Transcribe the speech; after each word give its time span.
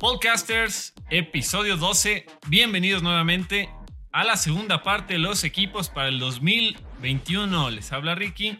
Podcasters, 0.00 0.94
episodio 1.10 1.76
12. 1.76 2.24
Bienvenidos 2.46 3.02
nuevamente 3.02 3.68
a 4.12 4.24
la 4.24 4.38
segunda 4.38 4.82
parte 4.82 5.12
de 5.12 5.18
los 5.18 5.44
equipos 5.44 5.90
para 5.90 6.08
el 6.08 6.18
2021. 6.18 7.68
Les 7.68 7.92
habla 7.92 8.14
Ricky. 8.14 8.58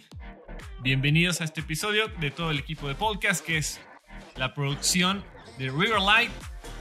Bienvenidos 0.82 1.40
a 1.40 1.44
este 1.44 1.62
episodio 1.62 2.08
de 2.20 2.30
todo 2.30 2.50
el 2.50 2.58
equipo 2.58 2.88
de 2.88 2.94
podcast, 2.94 3.42
que 3.42 3.56
es 3.56 3.80
la 4.36 4.52
producción 4.52 5.24
de 5.56 5.70
Riverlight. 5.70 6.30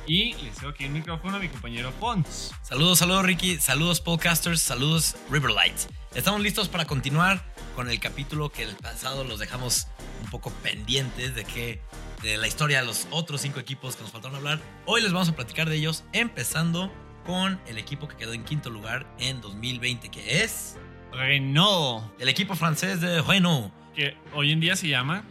Y 0.06 0.34
les 0.34 0.56
dejo 0.56 0.68
aquí 0.68 0.84
el 0.84 0.92
micrófono 0.92 1.38
a 1.38 1.40
mi 1.40 1.48
compañero 1.48 1.92
Pons. 1.92 2.52
Saludos, 2.62 3.00
saludos 3.00 3.24
Ricky, 3.24 3.60
saludos 3.60 4.02
podcasters, 4.02 4.60
saludos 4.60 5.16
Riverlight. 5.32 5.78
Estamos 6.16 6.42
listos 6.42 6.68
para 6.68 6.84
continuar 6.84 7.46
con 7.78 7.90
el 7.90 8.02
capítulo 8.02 8.50
que 8.50 8.64
el 8.64 8.76
pasado 8.76 9.24
los 9.24 9.40
dejamos 9.40 9.88
un 10.22 10.30
poco 10.30 10.52
pendientes 10.52 11.34
de 11.34 11.46
que 11.46 11.82
de 12.22 12.38
la 12.38 12.48
historia 12.48 12.82
de 12.82 12.86
los 12.86 13.08
otros 13.12 13.42
cinco 13.42 13.60
equipos 13.60 13.96
que 13.96 14.04
nos 14.04 14.12
faltaron 14.12 14.36
hablar. 14.38 14.60
Hoy 14.86 15.02
les 15.02 15.12
vamos 15.12 15.30
a 15.30 15.36
platicar 15.36 15.70
de 15.70 15.76
ellos, 15.78 16.04
empezando 16.14 16.92
con 17.26 17.60
el 17.68 17.78
equipo 17.78 18.08
que 18.08 18.16
quedó 18.18 18.34
en 18.34 18.44
quinto 18.44 18.70
lugar 18.70 19.06
en 19.20 19.40
2020, 19.42 20.10
que 20.10 20.44
es 20.44 20.76
Renault, 21.12 22.04
el 22.20 22.30
equipo 22.30 22.56
francés 22.56 23.02
de 23.02 23.22
Renault, 23.22 23.72
que 23.96 24.16
hoy 24.34 24.52
en 24.52 24.60
día 24.60 24.76
se 24.76 24.88
llama 24.88 25.24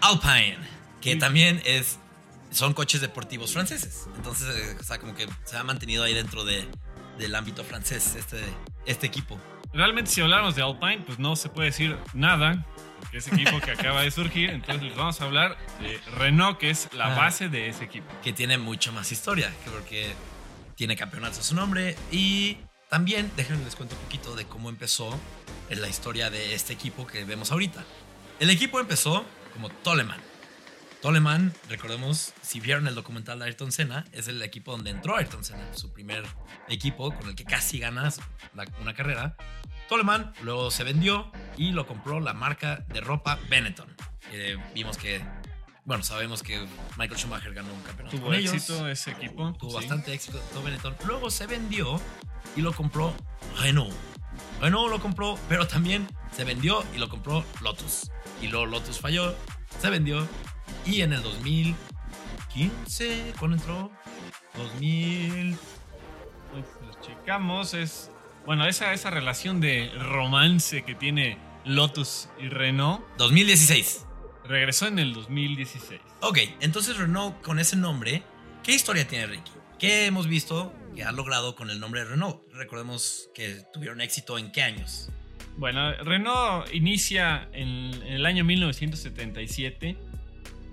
Alpine, 0.00 0.58
que 1.00 1.12
Sí. 1.12 1.18
también 1.18 1.60
es 1.64 1.98
son 2.50 2.72
coches 2.72 3.00
deportivos 3.00 3.52
franceses. 3.52 4.06
Entonces, 4.16 4.46
eh, 4.56 4.76
o 4.78 4.82
sea, 4.84 4.98
como 5.00 5.12
que 5.14 5.26
se 5.44 5.56
ha 5.56 5.64
mantenido 5.64 6.04
ahí 6.04 6.14
dentro 6.14 6.44
de, 6.44 6.68
del 7.18 7.34
ámbito 7.34 7.64
francés 7.64 8.14
este, 8.14 8.40
este 8.86 9.06
equipo. 9.08 9.40
Realmente 9.72 10.12
si 10.12 10.20
hablamos 10.20 10.54
de 10.54 10.62
Alpine, 10.62 11.00
pues 11.04 11.18
no 11.18 11.34
se 11.34 11.48
puede 11.48 11.70
decir 11.70 11.96
nada, 12.12 12.64
porque 13.04 13.18
es 13.18 13.28
equipo 13.28 13.60
que 13.60 13.70
acaba 13.70 14.02
de 14.02 14.10
surgir, 14.10 14.50
entonces 14.50 14.82
les 14.82 14.96
vamos 14.96 15.20
a 15.20 15.24
hablar 15.24 15.56
de 15.80 16.00
Renault, 16.16 16.58
que 16.58 16.70
es 16.70 16.88
la 16.92 17.12
Ah. 17.12 17.16
base 17.16 17.48
de 17.48 17.68
ese 17.68 17.84
equipo. 17.84 18.06
que 18.22 18.32
tiene 18.32 18.58
mucho 18.58 18.92
más 18.92 19.12
historia, 19.12 19.52
que 19.64 19.70
porque 19.70 20.12
tiene 20.76 20.96
campeonatos 20.96 21.38
a 21.38 21.42
su 21.42 21.54
nombre 21.54 21.96
y 22.10 22.56
también 22.90 23.30
déjenme 23.36 23.64
les 23.64 23.76
cuento 23.76 23.94
un 23.94 24.02
poquito 24.02 24.34
de 24.34 24.44
cómo 24.46 24.68
empezó 24.68 25.18
la 25.70 25.88
historia 25.88 26.30
de 26.30 26.54
este 26.54 26.72
equipo 26.72 27.06
que 27.06 27.24
vemos 27.24 27.50
ahorita. 27.52 27.84
El 28.40 28.50
equipo 28.50 28.80
empezó 28.80 29.24
como 29.52 29.68
Toleman. 29.68 30.20
Toleman, 31.08 31.52
recordemos, 31.68 32.32
si 32.40 32.60
vieron 32.60 32.86
el 32.88 32.94
documental 32.94 33.38
de 33.38 33.44
Ayrton 33.44 33.70
Senna, 33.72 34.06
es 34.12 34.26
el 34.26 34.40
equipo 34.40 34.72
donde 34.72 34.88
entró 34.88 35.14
Ayrton 35.16 35.44
Senna, 35.44 35.74
su 35.74 35.92
primer 35.92 36.24
equipo 36.66 37.14
con 37.14 37.28
el 37.28 37.34
que 37.34 37.44
casi 37.44 37.78
ganas 37.78 38.20
la- 38.54 38.64
una 38.80 38.94
carrera. 38.94 39.36
Toleman 39.90 40.32
luego 40.40 40.70
se 40.70 40.82
vendió 40.82 41.30
y 41.58 41.72
lo 41.72 41.86
compró 41.86 42.20
la 42.20 42.32
marca 42.32 42.86
de 42.88 43.02
ropa 43.02 43.38
Benetton. 43.50 43.94
que 44.30 44.58
vimos 44.74 44.96
que, 44.96 45.22
bueno, 45.84 46.02
sabemos 46.02 46.42
que 46.42 46.66
Michael 46.96 47.20
Schumacher 47.20 47.52
ganó 47.52 47.70
un 47.74 47.82
campeonato 47.82 48.16
Tuvo 48.16 48.28
con 48.28 48.34
ellos. 48.34 48.54
éxito 48.54 48.88
ese 48.88 49.10
equipo. 49.10 49.52
Tuvo 49.58 49.72
sí. 49.72 49.76
bastante 49.76 50.14
éxito 50.14 50.38
todo 50.54 50.62
Benetton. 50.62 50.96
Luego 51.04 51.30
se 51.30 51.46
vendió 51.46 52.00
y 52.56 52.62
lo 52.62 52.72
compró 52.72 53.14
Renault. 53.60 53.92
Renault 54.62 54.90
lo 54.90 55.00
compró, 55.02 55.38
pero 55.50 55.68
también 55.68 56.08
se 56.34 56.44
vendió 56.44 56.82
y 56.94 56.98
lo 56.98 57.10
compró 57.10 57.44
Lotus. 57.60 58.10
Y 58.40 58.46
luego 58.48 58.64
Lotus 58.64 58.98
falló, 58.98 59.36
se 59.78 59.90
vendió 59.90 60.26
y 60.86 61.02
en 61.02 61.12
el 61.12 61.22
2015, 61.22 63.34
¿cuándo 63.38 63.56
entró? 63.56 63.90
2000. 64.56 65.56
Pues, 66.52 66.64
los 66.86 67.00
checamos, 67.00 67.74
es... 67.74 68.10
Bueno, 68.46 68.66
esa, 68.66 68.92
esa 68.92 69.10
relación 69.10 69.60
de 69.60 69.90
romance 69.98 70.84
que 70.84 70.94
tiene 70.94 71.38
Lotus 71.64 72.28
y 72.38 72.48
Renault 72.48 73.02
2016. 73.16 74.04
regresó 74.44 74.86
en 74.86 74.98
el 74.98 75.14
2016. 75.14 75.98
Ok, 76.20 76.38
entonces 76.60 76.98
Renault 76.98 77.40
con 77.40 77.58
ese 77.58 77.76
nombre, 77.76 78.22
¿qué 78.62 78.74
historia 78.74 79.08
tiene 79.08 79.26
Ricky? 79.26 79.52
¿Qué 79.78 80.04
hemos 80.04 80.26
visto 80.26 80.74
que 80.94 81.04
ha 81.04 81.12
logrado 81.12 81.56
con 81.56 81.70
el 81.70 81.80
nombre 81.80 82.02
de 82.02 82.10
Renault? 82.10 82.42
Recordemos 82.52 83.30
que 83.34 83.62
tuvieron 83.72 84.02
éxito 84.02 84.36
en 84.36 84.52
qué 84.52 84.62
años. 84.62 85.08
Bueno, 85.56 85.94
Renault 86.04 86.68
inicia 86.74 87.48
en, 87.52 87.94
en 88.02 88.12
el 88.12 88.26
año 88.26 88.44
1977 88.44 89.96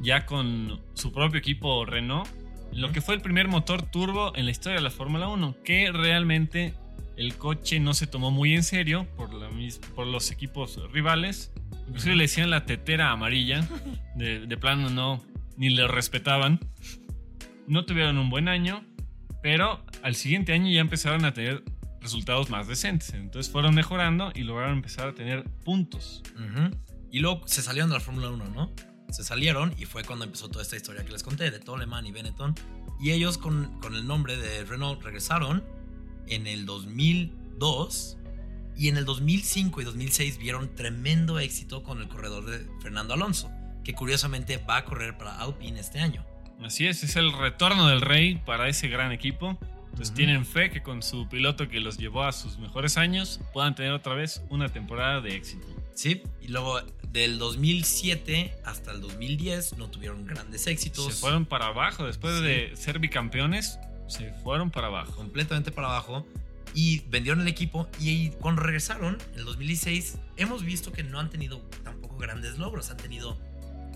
ya 0.01 0.25
con 0.25 0.81
su 0.94 1.12
propio 1.12 1.39
equipo 1.39 1.85
Renault, 1.85 2.28
lo 2.73 2.91
que 2.91 3.01
fue 3.01 3.16
el 3.16 3.22
primer 3.22 3.47
motor 3.47 3.84
turbo 3.84 4.35
en 4.35 4.45
la 4.45 4.51
historia 4.51 4.78
de 4.78 4.84
la 4.84 4.91
Fórmula 4.91 5.28
1, 5.28 5.57
que 5.63 5.91
realmente 5.91 6.73
el 7.17 7.35
coche 7.35 7.79
no 7.79 7.94
se 7.94 8.07
tomó 8.07 8.31
muy 8.31 8.53
en 8.53 8.63
serio 8.63 9.07
por, 9.17 9.34
la 9.34 9.50
por 9.95 10.07
los 10.07 10.31
equipos 10.31 10.79
rivales. 10.91 11.53
Inclusive 11.88 12.16
le 12.16 12.23
decían 12.23 12.50
la 12.50 12.66
tetera 12.66 13.12
amarilla, 13.12 13.67
de, 14.16 14.45
de 14.47 14.57
plano 14.57 14.89
no, 14.89 15.22
ni 15.57 15.69
le 15.69 15.88
respetaban. 15.88 16.59
No 17.68 17.85
tuvieron 17.85 18.18
un 18.18 18.29
buen 18.29 18.47
año, 18.47 18.85
pero 19.44 19.85
al 20.01 20.16
siguiente 20.16 20.53
año 20.53 20.72
ya 20.72 20.81
empezaron 20.81 21.25
a 21.25 21.33
tener 21.33 21.63
resultados 22.00 22.50
más 22.50 22.68
decentes. 22.68 23.13
Entonces 23.13 23.51
fueron 23.51 23.75
mejorando 23.75 24.31
y 24.33 24.44
lograron 24.44 24.78
empezar 24.78 25.09
a 25.09 25.13
tener 25.13 25.44
puntos. 25.66 26.23
Ujú. 26.35 26.75
Y 27.12 27.19
luego 27.19 27.41
se 27.45 27.62
salieron 27.62 27.89
de 27.89 27.95
la 27.95 28.00
Fórmula 28.00 28.29
1, 28.29 28.45
¿no? 28.45 28.72
Se 29.11 29.23
salieron 29.23 29.73
y 29.77 29.85
fue 29.85 30.03
cuando 30.03 30.25
empezó 30.25 30.49
toda 30.49 30.63
esta 30.63 30.75
historia 30.75 31.03
que 31.05 31.11
les 31.11 31.22
conté 31.23 31.51
de 31.51 31.59
Toleman 31.59 32.05
y 32.05 32.11
Benetton. 32.11 32.55
Y 32.99 33.11
ellos 33.11 33.38
con, 33.38 33.79
con 33.79 33.95
el 33.95 34.07
nombre 34.07 34.38
de 34.38 34.63
Renault 34.63 35.01
regresaron 35.03 35.63
en 36.27 36.47
el 36.47 36.66
2002 36.66 38.17
y 38.77 38.88
en 38.88 38.97
el 38.97 39.05
2005 39.05 39.81
y 39.81 39.83
2006 39.83 40.38
vieron 40.38 40.73
tremendo 40.75 41.39
éxito 41.39 41.83
con 41.83 42.01
el 42.01 42.07
corredor 42.07 42.45
de 42.45 42.66
Fernando 42.81 43.13
Alonso, 43.13 43.51
que 43.83 43.94
curiosamente 43.94 44.57
va 44.57 44.77
a 44.77 44.85
correr 44.85 45.17
para 45.17 45.39
Alpine 45.39 45.79
este 45.79 46.00
año. 46.00 46.25
Así 46.63 46.88
es, 46.88 47.03
es 47.03 47.16
el 47.16 47.33
retorno 47.33 47.88
del 47.88 48.01
rey 48.01 48.35
para 48.45 48.69
ese 48.69 48.88
gran 48.88 49.11
equipo. 49.11 49.57
Entonces 49.85 50.09
Ujú. 50.09 50.16
tienen 50.16 50.45
fe 50.45 50.69
que 50.69 50.81
con 50.81 51.03
su 51.03 51.27
piloto 51.27 51.67
que 51.67 51.79
los 51.81 51.97
llevó 51.97 52.23
a 52.23 52.31
sus 52.31 52.57
mejores 52.59 52.97
años 52.97 53.41
puedan 53.51 53.75
tener 53.75 53.91
otra 53.91 54.13
vez 54.13 54.41
una 54.50 54.69
temporada 54.69 55.19
de 55.19 55.35
éxito. 55.35 55.67
Sí, 55.94 56.23
y 56.41 56.47
luego 56.47 56.79
del 57.11 57.38
2007 57.39 58.53
hasta 58.66 58.91
el 58.91 59.01
2010 59.01 59.77
no 59.77 59.89
tuvieron 59.89 60.25
grandes 60.25 60.67
éxitos. 60.67 61.05
Se 61.05 61.11
fueron 61.19 61.45
para 61.45 61.67
abajo, 61.67 62.05
después 62.05 62.38
Sí. 62.38 62.44
de 62.44 62.72
ser 62.75 62.99
bicampeones, 62.99 63.79
se 64.07 64.31
fueron 64.44 64.72
para 64.72 64.88
abajo. 64.88 65.13
completamente 65.16 65.71
para 65.71 65.88
abajo 65.88 66.25
y 66.73 67.00
vendieron 67.09 67.41
el 67.41 67.47
equipo 67.47 67.89
y 68.00 68.29
cuando 68.29 68.61
regresaron 68.61 69.17
en 69.33 69.39
el 69.39 69.45
2016 69.45 70.17
hemos 70.38 70.63
visto 70.63 70.91
que 70.94 71.03
no 71.03 71.19
han 71.19 71.29
tenido 71.29 71.59
tampoco 71.83 72.17
grandes 72.17 72.57
logros, 72.57 72.89
han 72.91 72.97
tenido 72.97 73.38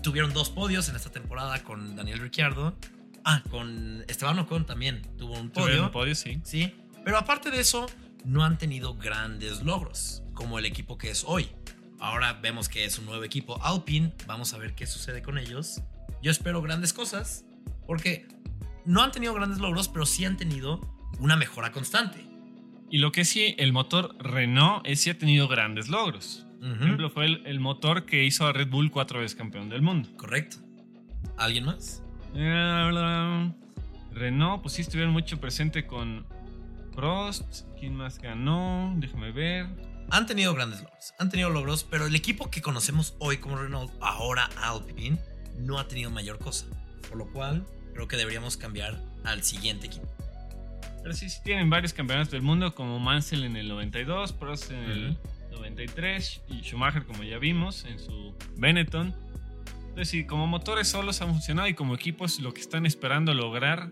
tuvieron 0.02 0.32
dos 0.34 0.50
podios 0.50 0.88
en 0.88 0.96
esta 0.96 1.10
temporada 1.10 1.62
con 1.64 1.96
Daniel 1.96 2.18
Ricciardo, 2.20 2.76
ah, 3.24 3.42
con 3.50 4.04
Esteban 4.08 4.38
Ocon 4.38 4.66
también 4.66 5.02
tuvo 5.18 5.34
un 5.40 5.50
Tuvieron 5.50 5.70
podio, 5.72 5.84
un 5.86 5.90
podio, 5.90 6.14
sí. 6.14 6.38
sí, 6.44 6.72
pero 7.04 7.16
aparte 7.18 7.50
de 7.50 7.60
eso 7.60 7.86
no 8.24 8.44
han 8.44 8.56
tenido 8.58 8.94
grandes 8.94 9.62
logros 9.62 10.22
como 10.34 10.58
el 10.58 10.66
equipo 10.66 10.96
que 10.98 11.10
es 11.10 11.24
hoy. 11.26 11.48
Ahora 11.98 12.34
vemos 12.34 12.68
que 12.68 12.84
es 12.84 12.98
un 12.98 13.06
nuevo 13.06 13.24
equipo 13.24 13.62
Alpine, 13.62 14.12
vamos 14.26 14.52
a 14.54 14.58
ver 14.58 14.74
qué 14.74 14.86
sucede 14.86 15.22
con 15.22 15.38
ellos. 15.38 15.82
Yo 16.22 16.30
espero 16.30 16.60
grandes 16.62 16.92
cosas 16.92 17.44
porque 17.86 18.26
no 18.84 19.02
han 19.02 19.12
tenido 19.12 19.34
grandes 19.34 19.58
logros, 19.58 19.88
pero 19.88 20.06
sí 20.06 20.24
han 20.24 20.36
tenido 20.36 20.80
una 21.18 21.36
mejora 21.36 21.72
constante. 21.72 22.24
Y 22.90 22.98
lo 22.98 23.12
que 23.12 23.24
sí, 23.24 23.54
el 23.58 23.72
motor 23.72 24.16
Renault 24.18 24.86
es, 24.86 25.00
sí 25.00 25.10
ha 25.10 25.18
tenido 25.18 25.48
grandes 25.48 25.88
logros. 25.88 26.46
Por 26.60 26.82
ejemplo, 26.82 27.10
fue 27.10 27.26
el, 27.26 27.46
el 27.46 27.60
motor 27.60 28.06
que 28.06 28.24
hizo 28.24 28.46
a 28.46 28.52
Red 28.52 28.68
Bull 28.70 28.90
cuatro 28.90 29.20
veces 29.20 29.36
campeón 29.36 29.68
del 29.68 29.82
mundo. 29.82 30.08
Correcto. 30.16 30.56
¿Alguien 31.36 31.64
más? 31.64 32.02
Eh, 32.34 33.52
Renault, 34.12 34.62
pues 34.62 34.74
sí 34.74 34.82
estuvieron 34.82 35.12
mucho 35.12 35.38
presente 35.38 35.86
con 35.86 36.26
Prost. 36.94 37.66
¿Quién 37.78 37.94
más 37.94 38.18
ganó? 38.18 38.94
Déjame 38.96 39.30
ver. 39.32 39.66
Han 40.10 40.26
tenido 40.26 40.54
grandes 40.54 40.80
logros. 40.82 41.14
Han 41.18 41.30
tenido 41.30 41.50
logros, 41.50 41.84
pero 41.84 42.06
el 42.06 42.14
equipo 42.14 42.50
que 42.50 42.62
conocemos 42.62 43.14
hoy 43.18 43.38
como 43.38 43.56
Renault, 43.56 43.92
ahora 44.00 44.48
Alpine, 44.62 45.18
no 45.58 45.78
ha 45.78 45.88
tenido 45.88 46.10
mayor 46.10 46.38
cosa. 46.38 46.66
Por 47.08 47.18
lo 47.18 47.30
cual, 47.32 47.66
creo 47.92 48.08
que 48.08 48.16
deberíamos 48.16 48.56
cambiar 48.56 49.00
al 49.24 49.42
siguiente 49.42 49.86
equipo. 49.86 50.06
Pero 51.02 51.14
sí, 51.14 51.28
sí 51.28 51.40
tienen 51.44 51.70
varios 51.70 51.92
campeonatos 51.92 52.32
del 52.32 52.42
mundo, 52.42 52.74
como 52.74 52.98
Mansell 52.98 53.44
en 53.44 53.56
el 53.56 53.68
92, 53.68 54.32
Prost 54.32 54.70
en 54.70 54.78
el 54.78 55.10
Ujú. 55.10 55.18
93 55.52 56.42
y 56.48 56.60
Schumacher, 56.62 57.04
como 57.04 57.22
ya 57.22 57.38
vimos, 57.38 57.84
en 57.84 57.98
su 57.98 58.34
Benetton. 58.56 59.14
Entonces, 59.88 60.08
sí, 60.08 60.26
como 60.26 60.46
motores 60.46 60.88
solos 60.88 61.22
han 61.22 61.30
funcionado 61.30 61.68
y 61.68 61.74
como 61.74 61.94
equipos 61.94 62.40
lo 62.40 62.52
que 62.52 62.60
están 62.60 62.86
esperando 62.86 63.32
lograr 63.34 63.90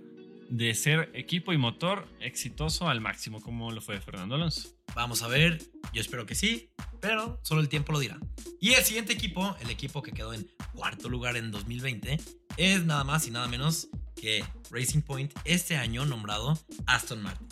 de 0.51 0.75
ser 0.75 1.11
equipo 1.15 1.53
y 1.53 1.59
motor 1.59 2.09
exitoso 2.21 2.89
al 2.89 3.01
máximo, 3.01 3.41
como 3.41 3.71
lo 3.73 3.81
fue 3.81 4.01
Fernando 4.01 4.35
Alonso. 4.35 4.69
Vamos 4.95 5.23
a 5.23 5.29
ver, 5.29 5.63
yo 5.93 6.01
espero 6.01 6.27
que 6.27 6.35
sí, 6.35 6.71
pero 7.01 7.41
solo 7.43 7.61
el 7.61 7.69
tiempo 7.69 7.93
lo 7.93 7.99
dirá. 7.99 8.19
Y 8.61 8.73
el 8.73 8.85
siguiente 8.85 9.13
equipo, 9.13 9.57
el 9.61 9.71
equipo 9.71 10.03
que 10.03 10.13
quedó 10.13 10.33
en 10.33 10.49
cuarto 10.75 11.09
lugar 11.09 11.37
en 11.37 11.51
2020, 11.51 12.19
es 12.57 12.85
nada 12.85 13.05
más 13.05 13.27
y 13.27 13.31
nada 13.31 13.49
menos 13.49 13.89
que 14.15 14.45
Racing 14.71 15.03
Point, 15.03 15.33
este 15.45 15.77
año 15.77 16.07
nombrado 16.07 16.59
Aston 16.87 17.23
Martin. 17.23 17.49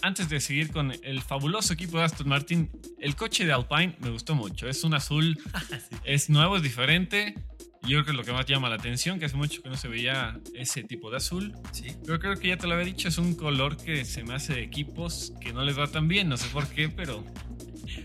Antes 0.00 0.30
de 0.30 0.40
seguir 0.40 0.72
con 0.72 0.92
el 1.02 1.20
fabuloso 1.20 1.74
equipo 1.74 1.98
de 1.98 2.04
Aston 2.04 2.28
Martin, 2.28 2.70
el 2.98 3.16
coche 3.16 3.44
de 3.44 3.52
Alpine 3.52 3.96
me 4.00 4.10
gustó 4.10 4.34
mucho. 4.34 4.66
Es 4.68 4.82
un 4.84 4.94
azul, 4.94 5.38
es 6.04 6.30
nuevo, 6.30 6.56
es 6.56 6.62
diferente. 6.62 7.34
Y 7.84 7.90
yo 7.90 7.96
creo 7.98 8.04
que 8.04 8.10
es 8.12 8.16
lo 8.16 8.24
que 8.24 8.32
más 8.32 8.46
llama 8.46 8.68
la 8.68 8.76
atención, 8.76 9.18
que 9.18 9.26
hace 9.26 9.36
mucho 9.36 9.62
que 9.62 9.68
no 9.68 9.76
se 9.76 9.88
veía 9.88 10.38
ese 10.54 10.84
tipo 10.84 11.10
de 11.10 11.18
azul. 11.18 11.52
Sí. 11.72 11.94
Pero 12.04 12.18
creo 12.18 12.36
que 12.36 12.48
ya 12.48 12.56
te 12.56 12.66
lo 12.66 12.74
había 12.74 12.86
dicho, 12.86 13.08
es 13.08 13.18
un 13.18 13.34
color 13.34 13.76
que 13.76 14.04
se 14.04 14.22
me 14.24 14.34
hace 14.34 14.54
de 14.54 14.62
equipos 14.62 15.32
que 15.40 15.52
no 15.52 15.62
les 15.62 15.78
va 15.78 15.86
tan 15.86 16.08
bien, 16.08 16.28
no 16.28 16.36
sé 16.36 16.48
por 16.48 16.66
qué, 16.68 16.88
pero 16.88 17.24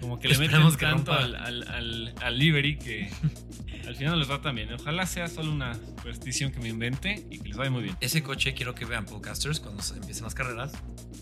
como 0.02 0.20
que 0.20 0.28
le 0.28 0.38
meten 0.38 0.70
que 0.72 0.78
tanto 0.78 1.12
al, 1.12 1.36
al, 1.36 1.68
al, 1.68 2.14
al 2.22 2.38
livery 2.38 2.78
que 2.78 3.10
al 3.88 3.96
final 3.96 4.14
no 4.14 4.20
les 4.20 4.30
va 4.30 4.42
tan 4.42 4.56
bien. 4.56 4.72
Ojalá 4.74 5.06
sea 5.06 5.28
solo 5.28 5.52
una 5.52 5.74
superstición 5.74 6.52
que 6.52 6.60
me 6.60 6.70
invente 6.70 7.26
y 7.30 7.40
que 7.40 7.50
les 7.50 7.58
vaya 7.58 7.72
muy 7.72 7.84
bien. 7.84 7.98
Ese 8.02 8.22
coche 8.22 8.54
quiero 8.54 8.76
que 8.76 8.86
vean 8.86 9.06
podcasters 9.06 9.60
cuando 9.60 9.84
empiecen 9.96 10.24
las 10.24 10.36
carreras, 10.36 10.74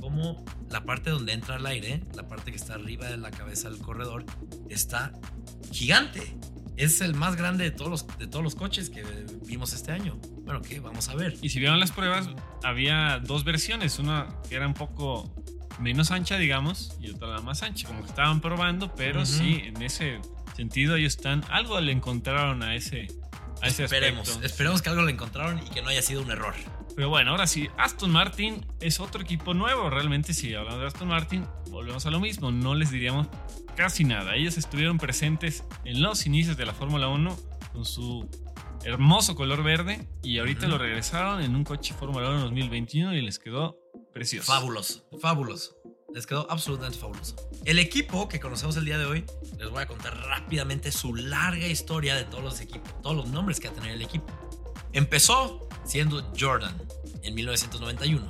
como 0.01 0.44
la 0.69 0.83
parte 0.83 1.10
donde 1.10 1.33
entra 1.33 1.56
el 1.56 1.65
aire, 1.65 2.03
la 2.13 2.27
parte 2.27 2.51
que 2.51 2.57
está 2.57 2.74
arriba 2.74 3.07
de 3.07 3.18
la 3.18 3.31
cabeza 3.31 3.69
del 3.69 3.80
corredor, 3.80 4.25
está 4.69 5.13
gigante. 5.71 6.36
Es 6.77 7.01
el 7.01 7.15
más 7.15 7.35
grande 7.35 7.63
de 7.63 7.71
todos 7.71 7.89
los, 7.89 8.18
de 8.19 8.27
todos 8.27 8.44
los 8.44 8.56
coches 8.56 8.89
que 8.89 9.03
vimos 9.45 9.74
este 9.74 9.91
año. 9.91 10.18
Bueno, 10.44 10.62
que 10.62 10.79
vamos 10.79 11.09
a 11.09 11.15
ver. 11.15 11.35
Y 11.41 11.50
si 11.50 11.59
vieron 11.59 11.79
las 11.79 11.91
pruebas, 11.91 12.29
había 12.63 13.19
dos 13.19 13.44
versiones, 13.44 13.97
una 14.00 14.27
que 14.47 14.56
era 14.56 14.68
un 14.68 14.75
poco 14.75 15.33
menos 15.79 16.12
ancha, 16.12 16.38
digamos, 16.38 16.95
y 17.01 17.09
otra 17.09 17.27
la 17.29 17.41
más 17.41 17.63
ancha, 17.63 17.88
como 17.88 18.01
que 18.03 18.09
estaban 18.09 18.41
probando, 18.41 18.94
pero 18.95 19.25
sí, 19.25 19.62
en 19.65 19.81
ese 19.81 20.19
sentido 20.56 20.95
ellos 20.95 21.15
están, 21.15 21.44
algo 21.50 21.79
le 21.81 21.91
encontraron 21.91 22.63
a 22.63 22.75
ese, 22.75 23.07
a 23.62 23.68
ese 23.68 23.83
Esperemos, 23.83 24.27
aspecto. 24.27 24.45
esperemos 24.45 24.81
que 24.81 24.89
algo 24.89 25.03
le 25.03 25.12
encontraron 25.12 25.59
y 25.59 25.69
que 25.69 25.81
no 25.81 25.89
haya 25.89 26.01
sido 26.01 26.21
un 26.21 26.31
error. 26.31 26.56
Pero 26.98 27.10
bueno, 27.10 27.30
ahora 27.30 27.46
sí, 27.46 27.70
Aston 27.78 28.10
Martin 28.10 28.66
es 28.80 29.00
otro 29.00 29.22
equipo 29.22 29.54
nuevo. 29.54 29.88
Realmente, 29.92 30.34
si 30.34 30.56
hablando 30.56 30.82
de 30.82 30.88
Aston 30.88 31.08
Martin, 31.08 31.46
volvemos 31.70 32.08
a 32.08 32.10
lo 32.10 32.20
mismo. 32.20 32.50
No 32.52 32.74
les 32.74 32.90
diríamos 32.90 33.28
casi 33.76 34.04
nada. 34.04 34.36
Ellos 34.36 34.58
estuvieron 34.58 34.98
presentes 34.98 35.64
en 35.86 36.02
los 36.02 36.26
inicios 36.26 36.58
de 36.58 36.66
la 36.66 36.74
Fórmula 36.74 37.08
1 37.08 37.38
con 37.72 37.86
su 37.86 38.28
hermoso 38.84 39.36
color 39.36 39.62
verde 39.62 40.10
y 40.24 40.40
ahorita 40.40 40.62
Ujú. 40.62 40.70
lo 40.72 40.78
regresaron 40.80 41.44
en 41.44 41.56
un 41.56 41.64
coche 41.64 41.94
Fórmula 41.94 42.30
1 42.32 42.40
2021 42.40 43.14
y 43.14 43.22
les 43.22 43.38
quedó 43.38 43.78
precioso. 44.12 44.52
Fabuloso, 44.52 45.08
fabuloso. 45.22 45.76
Les 46.16 46.26
quedó 46.26 46.50
absolutamente 46.50 46.98
fabuloso. 46.98 47.36
El 47.64 47.78
equipo 47.78 48.28
que 48.28 48.40
conocemos 48.40 48.76
el 48.76 48.86
día 48.86 48.98
de 48.98 49.06
hoy, 49.06 49.24
les 49.60 49.70
voy 49.70 49.84
a 49.84 49.86
contar 49.86 50.18
rápidamente 50.18 50.92
su 50.92 51.14
larga 51.14 51.68
historia 51.68 52.16
de 52.16 52.24
todos 52.24 52.44
los 52.44 52.60
equipos, 52.60 53.00
todos 53.04 53.16
los 53.16 53.28
nombres 53.28 53.60
que 53.60 53.68
ha 53.68 53.72
tenido 53.72 53.94
el 53.94 54.02
equipo. 54.02 54.26
Empezó 54.94 55.67
siendo 55.88 56.31
Jordan 56.39 56.75
en 57.24 57.34
1991. 57.34 58.30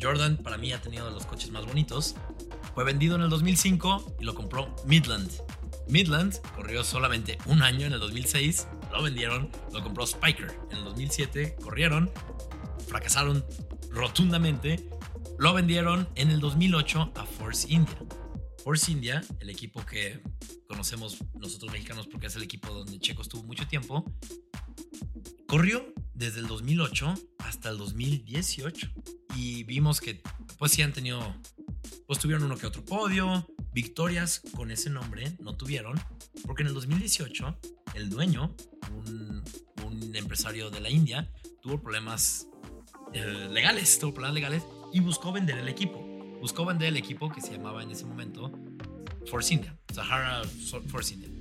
Jordan 0.00 0.36
para 0.36 0.58
mí 0.58 0.72
ha 0.72 0.80
tenido 0.80 1.10
los 1.10 1.26
coches 1.26 1.50
más 1.50 1.66
bonitos. 1.66 2.14
Fue 2.74 2.84
vendido 2.84 3.16
en 3.16 3.22
el 3.22 3.30
2005 3.30 4.16
y 4.20 4.24
lo 4.24 4.34
compró 4.34 4.74
Midland. 4.86 5.30
Midland 5.88 6.38
corrió 6.54 6.84
solamente 6.84 7.38
un 7.46 7.62
año 7.62 7.86
en 7.86 7.94
el 7.94 8.00
2006, 8.00 8.68
lo 8.92 9.02
vendieron, 9.02 9.50
lo 9.72 9.82
compró 9.82 10.06
Spiker 10.06 10.54
en 10.70 10.78
el 10.78 10.84
2007, 10.84 11.56
corrieron, 11.62 12.10
fracasaron 12.86 13.44
rotundamente, 13.90 14.88
lo 15.38 15.54
vendieron 15.54 16.08
en 16.14 16.30
el 16.30 16.40
2008 16.40 17.12
a 17.16 17.24
Force 17.24 17.66
India. 17.70 17.96
Force 18.62 18.92
India, 18.92 19.24
el 19.40 19.48
equipo 19.48 19.84
que 19.86 20.20
conocemos 20.68 21.24
nosotros 21.40 21.72
mexicanos 21.72 22.06
porque 22.06 22.26
es 22.26 22.36
el 22.36 22.42
equipo 22.42 22.68
donde 22.68 22.98
Checo 22.98 23.22
estuvo 23.22 23.42
mucho 23.44 23.66
tiempo, 23.66 24.04
corrió 25.46 25.86
desde 26.18 26.40
el 26.40 26.48
2008 26.48 27.14
hasta 27.38 27.70
el 27.70 27.78
2018 27.78 28.90
y 29.36 29.62
vimos 29.62 30.00
que 30.00 30.20
pues 30.58 30.72
sí 30.72 30.82
han 30.82 30.92
tenido 30.92 31.20
pues 32.06 32.18
tuvieron 32.18 32.44
uno 32.44 32.56
que 32.56 32.66
otro 32.66 32.84
podio, 32.84 33.46
victorias 33.72 34.42
con 34.56 34.70
ese 34.70 34.90
nombre 34.90 35.36
no 35.40 35.56
tuvieron, 35.56 36.00
porque 36.44 36.62
en 36.62 36.68
el 36.68 36.74
2018 36.74 37.58
el 37.94 38.10
dueño, 38.10 38.54
un, 39.06 39.44
empresario 40.14 40.70
de 40.70 40.80
la 40.80 40.90
India, 40.90 41.30
tuvo 41.60 41.80
problemas 41.80 42.48
eh, 43.12 43.48
legales, 43.52 43.98
tuvo 43.98 44.14
problemas 44.14 44.34
legales 44.34 44.62
y 44.92 45.00
buscó 45.00 45.32
vender 45.32 45.58
el 45.58 45.68
equipo. 45.68 45.98
Buscó 46.40 46.64
vender 46.64 46.88
el 46.88 46.96
equipo 46.96 47.30
que 47.30 47.40
se 47.40 47.52
llamaba 47.52 47.82
en 47.82 47.90
ese 47.90 48.04
momento 48.04 48.50
Force 49.26 49.54
India, 49.54 49.78
Sahara 49.92 50.42
Force 50.88 51.14
India. 51.14 51.37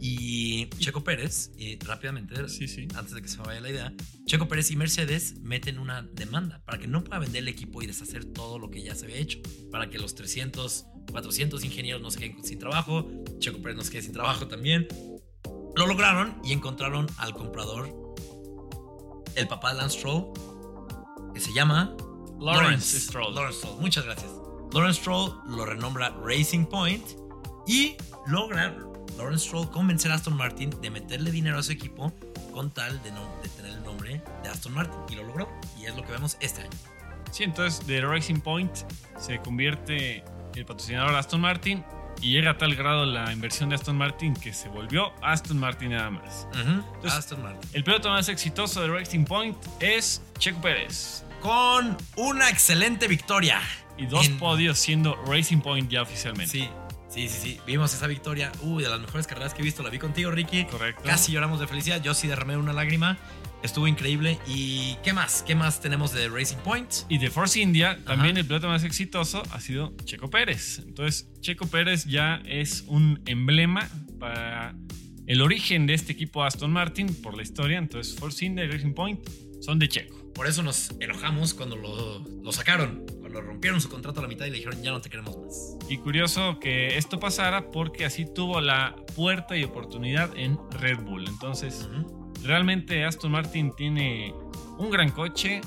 Y 0.00 0.66
Checo 0.78 1.02
Pérez, 1.02 1.50
y 1.56 1.76
rápidamente, 1.80 2.48
Sí, 2.48 2.68
sí. 2.68 2.86
antes 2.94 3.14
de 3.14 3.22
que 3.22 3.28
se 3.28 3.38
me 3.38 3.44
vaya 3.44 3.60
la 3.60 3.70
idea, 3.70 3.92
Checo 4.26 4.46
Pérez 4.48 4.70
y 4.70 4.76
Mercedes 4.76 5.34
meten 5.40 5.78
una 5.78 6.02
demanda 6.02 6.62
para 6.64 6.78
que 6.78 6.86
no 6.86 7.02
pueda 7.02 7.18
vender 7.18 7.42
el 7.42 7.48
equipo 7.48 7.82
y 7.82 7.86
deshacer 7.86 8.24
todo 8.26 8.58
lo 8.58 8.70
que 8.70 8.82
ya 8.82 8.94
se 8.94 9.06
había 9.06 9.16
hecho. 9.16 9.40
Para 9.72 9.90
que 9.90 9.98
los 9.98 10.14
300, 10.14 10.86
400 11.10 11.64
ingenieros 11.64 12.00
no 12.00 12.10
se 12.12 12.20
queden 12.20 12.44
sin 12.44 12.58
trabajo, 12.60 13.10
Checo 13.40 13.58
Pérez 13.60 13.76
no 13.76 13.82
se 13.82 13.90
quede 13.90 14.02
sin 14.02 14.12
trabajo 14.12 14.46
también. 14.46 14.86
Lo 15.74 15.86
lograron 15.86 16.40
y 16.44 16.52
encontraron 16.52 17.06
al 17.18 17.34
comprador, 17.34 18.14
el 19.34 19.48
papá 19.48 19.72
de 19.72 19.78
Lance 19.78 19.98
Stroll, 19.98 20.32
que 21.34 21.40
se 21.40 21.52
llama 21.52 21.96
Lawrence 22.40 23.00
Stroll. 23.00 23.34
Lawrence 23.34 23.58
Stroll, 23.60 23.80
muchas 23.80 24.04
gracias. 24.04 24.30
Lawrence 24.72 25.00
Stroll 25.00 25.32
lo 25.48 25.64
renombra 25.66 26.10
Racing 26.24 26.66
Point 26.66 27.04
y 27.66 27.94
logra 28.26 28.76
Lawrence 29.18 29.44
Stroll 29.46 29.70
convencer 29.70 30.10
a 30.10 30.14
Aston 30.14 30.36
Martin 30.36 30.70
de 30.80 30.90
meterle 30.90 31.30
dinero 31.30 31.58
a 31.58 31.62
su 31.62 31.72
equipo 31.72 32.12
con 32.52 32.70
tal 32.70 33.02
de, 33.02 33.10
no, 33.12 33.20
de 33.42 33.48
tener 33.50 33.72
el 33.72 33.82
nombre 33.82 34.22
de 34.42 34.48
Aston 34.48 34.72
Martin. 34.72 34.96
Y 35.10 35.14
lo 35.16 35.24
logró. 35.24 35.48
Y 35.78 35.84
es 35.86 35.94
lo 35.94 36.02
que 36.04 36.12
vemos 36.12 36.36
este 36.40 36.62
año. 36.62 36.70
Sí, 37.30 37.42
entonces 37.44 37.86
de 37.86 38.00
Racing 38.00 38.40
Point 38.40 38.72
se 39.18 39.38
convierte 39.40 40.24
el 40.54 40.64
patrocinador 40.64 41.14
Aston 41.14 41.40
Martin 41.42 41.84
y 42.22 42.32
llega 42.32 42.52
a 42.52 42.58
tal 42.58 42.74
grado 42.74 43.04
la 43.04 43.30
inversión 43.32 43.68
de 43.68 43.74
Aston 43.76 43.96
Martin 43.96 44.34
que 44.34 44.52
se 44.52 44.68
volvió 44.68 45.12
Aston 45.22 45.58
Martin 45.58 45.90
nada 45.90 46.10
más. 46.10 46.48
Entonces- 46.54 47.12
Aston 47.12 47.42
Martin. 47.42 47.68
El 47.74 47.84
piloto 47.84 48.08
más 48.08 48.28
exitoso 48.28 48.80
de 48.80 48.88
Racing 48.88 49.24
Point 49.24 49.56
es 49.80 50.22
Checo 50.38 50.60
Pérez. 50.60 51.22
Con 51.42 51.96
una 52.16 52.48
excelente 52.48 53.06
victoria. 53.08 53.60
Y 53.96 54.06
dos 54.06 54.26
En- 54.26 54.38
podios 54.38 54.78
siendo 54.78 55.14
Racing 55.26 55.58
Point 55.60 55.90
ya 55.90 56.02
oficialmente. 56.02 56.50
Sí, 56.52 56.68
sí, 57.08 57.28
sí, 57.28 57.38
sí. 57.40 57.60
Vimos 57.66 57.92
esa 57.94 58.06
victoria. 58.06 58.52
Uy, 58.62 58.82
de 58.82 58.88
las 58.88 59.00
mejores 59.00 59.26
carreras 59.26 59.54
que 59.54 59.62
he 59.62 59.64
visto. 59.64 59.82
La 59.82 59.90
vi 59.90 59.98
contigo, 59.98 60.30
Ricky. 60.30 60.64
Correcto. 60.64 61.02
Casi 61.04 61.32
lloramos 61.32 61.60
de 61.60 61.66
felicidad. 61.66 62.02
Yo 62.02 62.14
sí 62.14 62.28
derramé 62.28 62.56
una 62.56 62.72
lágrima. 62.72 63.18
Estuvo 63.62 63.88
increíble. 63.88 64.38
¿Y 64.46 64.96
qué 65.02 65.12
más? 65.12 65.42
¿Qué 65.42 65.54
más 65.54 65.80
tenemos 65.80 66.12
de 66.12 66.28
Racing 66.28 66.58
Point? 66.58 66.88
Y 67.08 67.18
de 67.18 67.28
Force 67.30 67.60
India, 67.60 67.98
también 68.04 68.36
el 68.36 68.44
piloto 68.44 68.68
más 68.68 68.84
exitoso 68.84 69.42
ha 69.50 69.60
sido 69.60 69.94
Checo 70.04 70.30
Pérez. 70.30 70.78
Entonces, 70.78 71.28
Checo 71.40 71.66
Pérez 71.66 72.04
ya 72.04 72.40
es 72.46 72.84
un 72.86 73.20
emblema 73.26 73.88
para 74.20 74.76
el 75.26 75.42
origen 75.42 75.86
de 75.86 75.94
este 75.94 76.12
equipo 76.12 76.44
Aston 76.44 76.70
Martin 76.70 77.12
por 77.16 77.36
la 77.36 77.42
historia. 77.42 77.78
Entonces, 77.78 78.14
Force 78.14 78.44
India 78.44 78.64
y 78.64 78.68
Racing 78.68 78.94
Point 78.94 79.28
son 79.60 79.78
de 79.80 79.88
Checo. 79.88 80.32
Por 80.34 80.46
eso 80.46 80.62
nos 80.62 80.92
enojamos 81.00 81.52
cuando 81.52 81.74
lo, 81.74 82.20
lo 82.20 82.52
sacaron. 82.52 83.04
Rompieron 83.40 83.80
su 83.80 83.88
contrato 83.88 84.20
a 84.20 84.22
la 84.22 84.28
mitad 84.28 84.46
y 84.46 84.50
le 84.50 84.56
dijeron 84.58 84.82
ya 84.82 84.90
no 84.90 85.00
te 85.00 85.08
queremos 85.10 85.36
más. 85.38 85.76
Y 85.88 85.98
curioso 85.98 86.58
que 86.60 86.96
esto 86.98 87.18
pasara 87.20 87.70
porque 87.70 88.04
así 88.04 88.26
tuvo 88.26 88.60
la 88.60 88.94
puerta 89.16 89.56
y 89.56 89.64
oportunidad 89.64 90.30
en 90.36 90.58
Red 90.72 91.00
Bull. 91.00 91.26
Entonces, 91.28 91.88
realmente 92.42 93.04
Aston 93.04 93.32
Martin 93.32 93.72
tiene 93.76 94.34
un 94.78 94.90
gran 94.90 95.10
coche, 95.10 95.60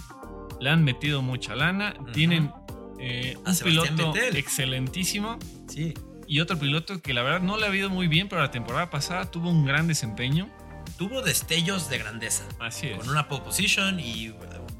le 0.59 0.69
han 0.69 0.83
metido 0.83 1.21
mucha 1.21 1.55
lana, 1.55 1.93
Ujú. 1.99 2.11
tienen 2.11 2.51
eh, 2.99 3.35
A 3.45 3.49
un 3.49 3.55
Sebastián 3.55 3.95
piloto 3.95 4.13
Vettel. 4.13 4.35
excelentísimo 4.37 5.39
Sí. 5.67 5.93
y 6.27 6.39
otro 6.39 6.57
piloto 6.59 7.01
que 7.01 7.13
la 7.15 7.23
verdad 7.23 7.41
no 7.41 7.57
le 7.57 7.65
ha 7.65 7.75
ido 7.75 7.89
muy 7.89 8.07
bien, 8.07 8.29
pero 8.29 8.41
la 8.41 8.51
temporada 8.51 8.89
pasada 8.91 9.29
tuvo 9.31 9.49
un 9.49 9.65
gran 9.65 9.87
desempeño. 9.87 10.49
Tuvo 10.97 11.21
destellos 11.23 11.89
de 11.89 11.97
grandeza. 11.97 12.43
Así 12.59 12.87
es. 12.87 12.97
Con 12.99 13.09
una 13.09 13.27
pole 13.27 13.41
position 13.43 13.99
y 13.99 14.29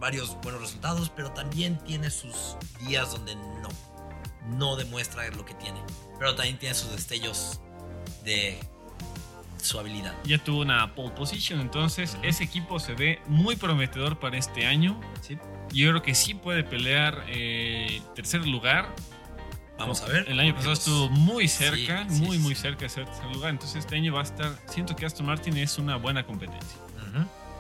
varios 0.01 0.35
buenos 0.41 0.59
resultados, 0.61 1.09
pero 1.15 1.31
también 1.31 1.77
tiene 1.85 2.09
sus 2.09 2.57
días 2.85 3.11
donde 3.11 3.35
no. 3.35 3.69
No 4.57 4.75
demuestra 4.75 5.29
lo 5.29 5.45
que 5.45 5.53
tiene. 5.53 5.79
Pero 6.19 6.35
también 6.35 6.57
tiene 6.57 6.75
sus 6.75 6.91
destellos 6.91 7.61
de 8.25 8.59
su 9.61 9.79
habilidad. 9.79 10.13
Ya 10.25 10.43
tuvo 10.43 10.61
una 10.61 10.93
pole 10.95 11.11
position, 11.11 11.61
entonces 11.61 12.15
Ujú. 12.15 12.25
ese 12.25 12.43
equipo 12.43 12.79
se 12.79 12.95
ve 12.95 13.21
muy 13.27 13.55
prometedor 13.55 14.19
para 14.19 14.37
este 14.37 14.65
año. 14.65 14.99
Sí. 15.21 15.37
Yo 15.71 15.89
creo 15.91 16.01
que 16.01 16.15
sí 16.15 16.33
puede 16.33 16.63
pelear 16.63 17.23
eh, 17.27 18.01
tercer 18.15 18.45
lugar. 18.45 18.93
Vamos 19.77 20.01
a 20.01 20.07
ver. 20.07 20.27
El 20.27 20.39
año 20.39 20.55
pasado 20.55 20.73
estuvo 20.73 21.09
muy 21.09 21.47
cerca, 21.47 22.05
sí, 22.09 22.15
sí, 22.15 22.21
muy, 22.21 22.39
muy 22.39 22.55
sí. 22.55 22.61
cerca 22.61 22.81
de 22.81 22.89
ser 22.89 23.05
tercer 23.05 23.25
lugar. 23.33 23.51
Entonces 23.51 23.77
este 23.77 23.95
año 23.95 24.13
va 24.13 24.21
a 24.21 24.23
estar. 24.23 24.57
Siento 24.67 24.95
que 24.95 25.05
Aston 25.05 25.27
Martin 25.27 25.57
es 25.57 25.77
una 25.77 25.95
buena 25.95 26.25
competencia. 26.25 26.77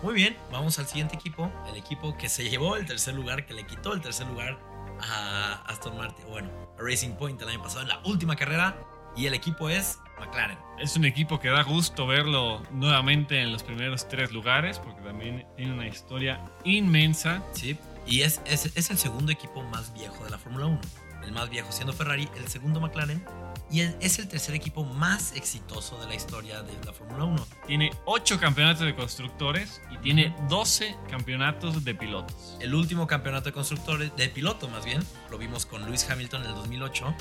Muy 0.03 0.15
bien, 0.15 0.35
vamos 0.51 0.79
al 0.79 0.87
siguiente 0.87 1.15
equipo. 1.15 1.51
El 1.69 1.75
equipo 1.77 2.17
que 2.17 2.27
se 2.27 2.49
llevó 2.49 2.75
el 2.75 2.87
tercer 2.87 3.13
lugar, 3.13 3.45
que 3.45 3.53
le 3.53 3.67
quitó 3.67 3.93
el 3.93 4.01
tercer 4.01 4.25
lugar 4.27 4.59
a 4.99 5.61
Aston 5.67 5.95
Martin, 5.95 6.25
bueno, 6.27 6.49
a 6.79 6.81
Racing 6.81 7.11
Point 7.11 7.39
el 7.41 7.49
año 7.49 7.61
pasado 7.61 7.83
en 7.83 7.89
la 7.89 8.01
última 8.05 8.35
carrera. 8.35 8.75
Y 9.15 9.27
el 9.27 9.33
equipo 9.35 9.69
es 9.69 9.99
McLaren. 10.19 10.57
Es 10.79 10.95
un 10.95 11.05
equipo 11.05 11.39
que 11.39 11.49
da 11.49 11.61
gusto 11.63 12.07
verlo 12.07 12.63
nuevamente 12.71 13.41
en 13.41 13.51
los 13.51 13.61
primeros 13.61 14.07
tres 14.07 14.31
lugares, 14.31 14.79
porque 14.79 15.01
también 15.01 15.45
tiene 15.55 15.73
una 15.73 15.87
historia 15.87 16.39
inmensa. 16.63 17.43
Sí. 17.53 17.77
Y 18.07 18.21
es, 18.21 18.41
es, 18.45 18.75
es 18.75 18.89
el 18.89 18.97
segundo 18.97 19.31
equipo 19.31 19.61
más 19.63 19.93
viejo 19.93 20.23
de 20.23 20.31
la 20.31 20.39
Fórmula 20.39 20.65
1. 20.65 20.81
El 21.25 21.31
más 21.33 21.49
viejo 21.51 21.71
siendo 21.71 21.93
Ferrari, 21.93 22.27
el 22.37 22.47
segundo 22.47 22.79
McLaren 22.79 23.23
y 23.71 23.81
es 23.81 24.19
el 24.19 24.27
tercer 24.27 24.53
equipo 24.53 24.83
más 24.83 25.33
exitoso 25.35 25.97
de 26.01 26.07
la 26.07 26.15
historia 26.15 26.61
de 26.61 26.73
la 26.85 26.91
Fórmula 26.91 27.23
1. 27.23 27.47
Tiene 27.67 27.91
8 28.05 28.39
campeonatos 28.39 28.85
de 28.85 28.93
constructores 28.93 29.81
y 29.91 29.97
tiene 29.99 30.35
12 30.49 30.97
campeonatos 31.09 31.85
de 31.85 31.95
pilotos. 31.95 32.57
El 32.59 32.75
último 32.75 33.07
campeonato 33.07 33.45
de 33.45 33.53
constructores, 33.53 34.13
de 34.17 34.27
piloto 34.27 34.67
más 34.67 34.83
bien, 34.83 35.01
lo 35.29 35.37
vimos 35.37 35.65
con 35.65 35.85
Lewis 35.85 36.09
Hamilton 36.09 36.43
en 36.43 36.49
el 36.49 36.55
2008 36.55 37.15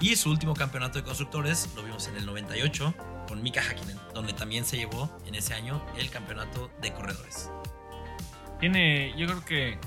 y 0.00 0.14
su 0.14 0.30
último 0.30 0.54
campeonato 0.54 0.98
de 0.98 1.04
constructores 1.04 1.68
lo 1.74 1.82
vimos 1.82 2.06
en 2.06 2.16
el 2.16 2.26
98 2.26 2.94
con 3.26 3.42
Mika 3.42 3.60
Hakkinen, 3.60 3.98
donde 4.14 4.32
también 4.32 4.64
se 4.64 4.76
llevó 4.76 5.10
en 5.26 5.34
ese 5.34 5.54
año 5.54 5.84
el 5.98 6.10
campeonato 6.10 6.70
de 6.80 6.92
corredores. 6.92 7.50
Tiene, 8.60 9.14
yo 9.16 9.26
creo 9.26 9.44
que 9.44 9.78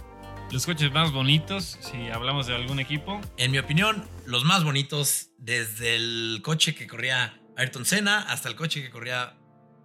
los 0.51 0.65
coches 0.65 0.91
más 0.91 1.12
bonitos, 1.13 1.77
si 1.79 2.10
hablamos 2.10 2.46
de 2.46 2.55
algún 2.55 2.79
equipo. 2.79 3.22
En 3.38 3.51
mi 3.51 3.58
opinión, 3.58 4.03
los 4.25 4.43
más 4.43 4.63
bonitos, 4.63 5.29
desde 5.38 5.96
el 5.96 6.41
coche 6.43 6.75
que 6.75 6.88
corría 6.88 7.39
Ayrton 7.55 7.86
Senna 7.86 8.20
hasta 8.20 8.50
el 8.50 8.55
coche 8.55 8.81
que 8.81 8.89
corría 8.89 9.38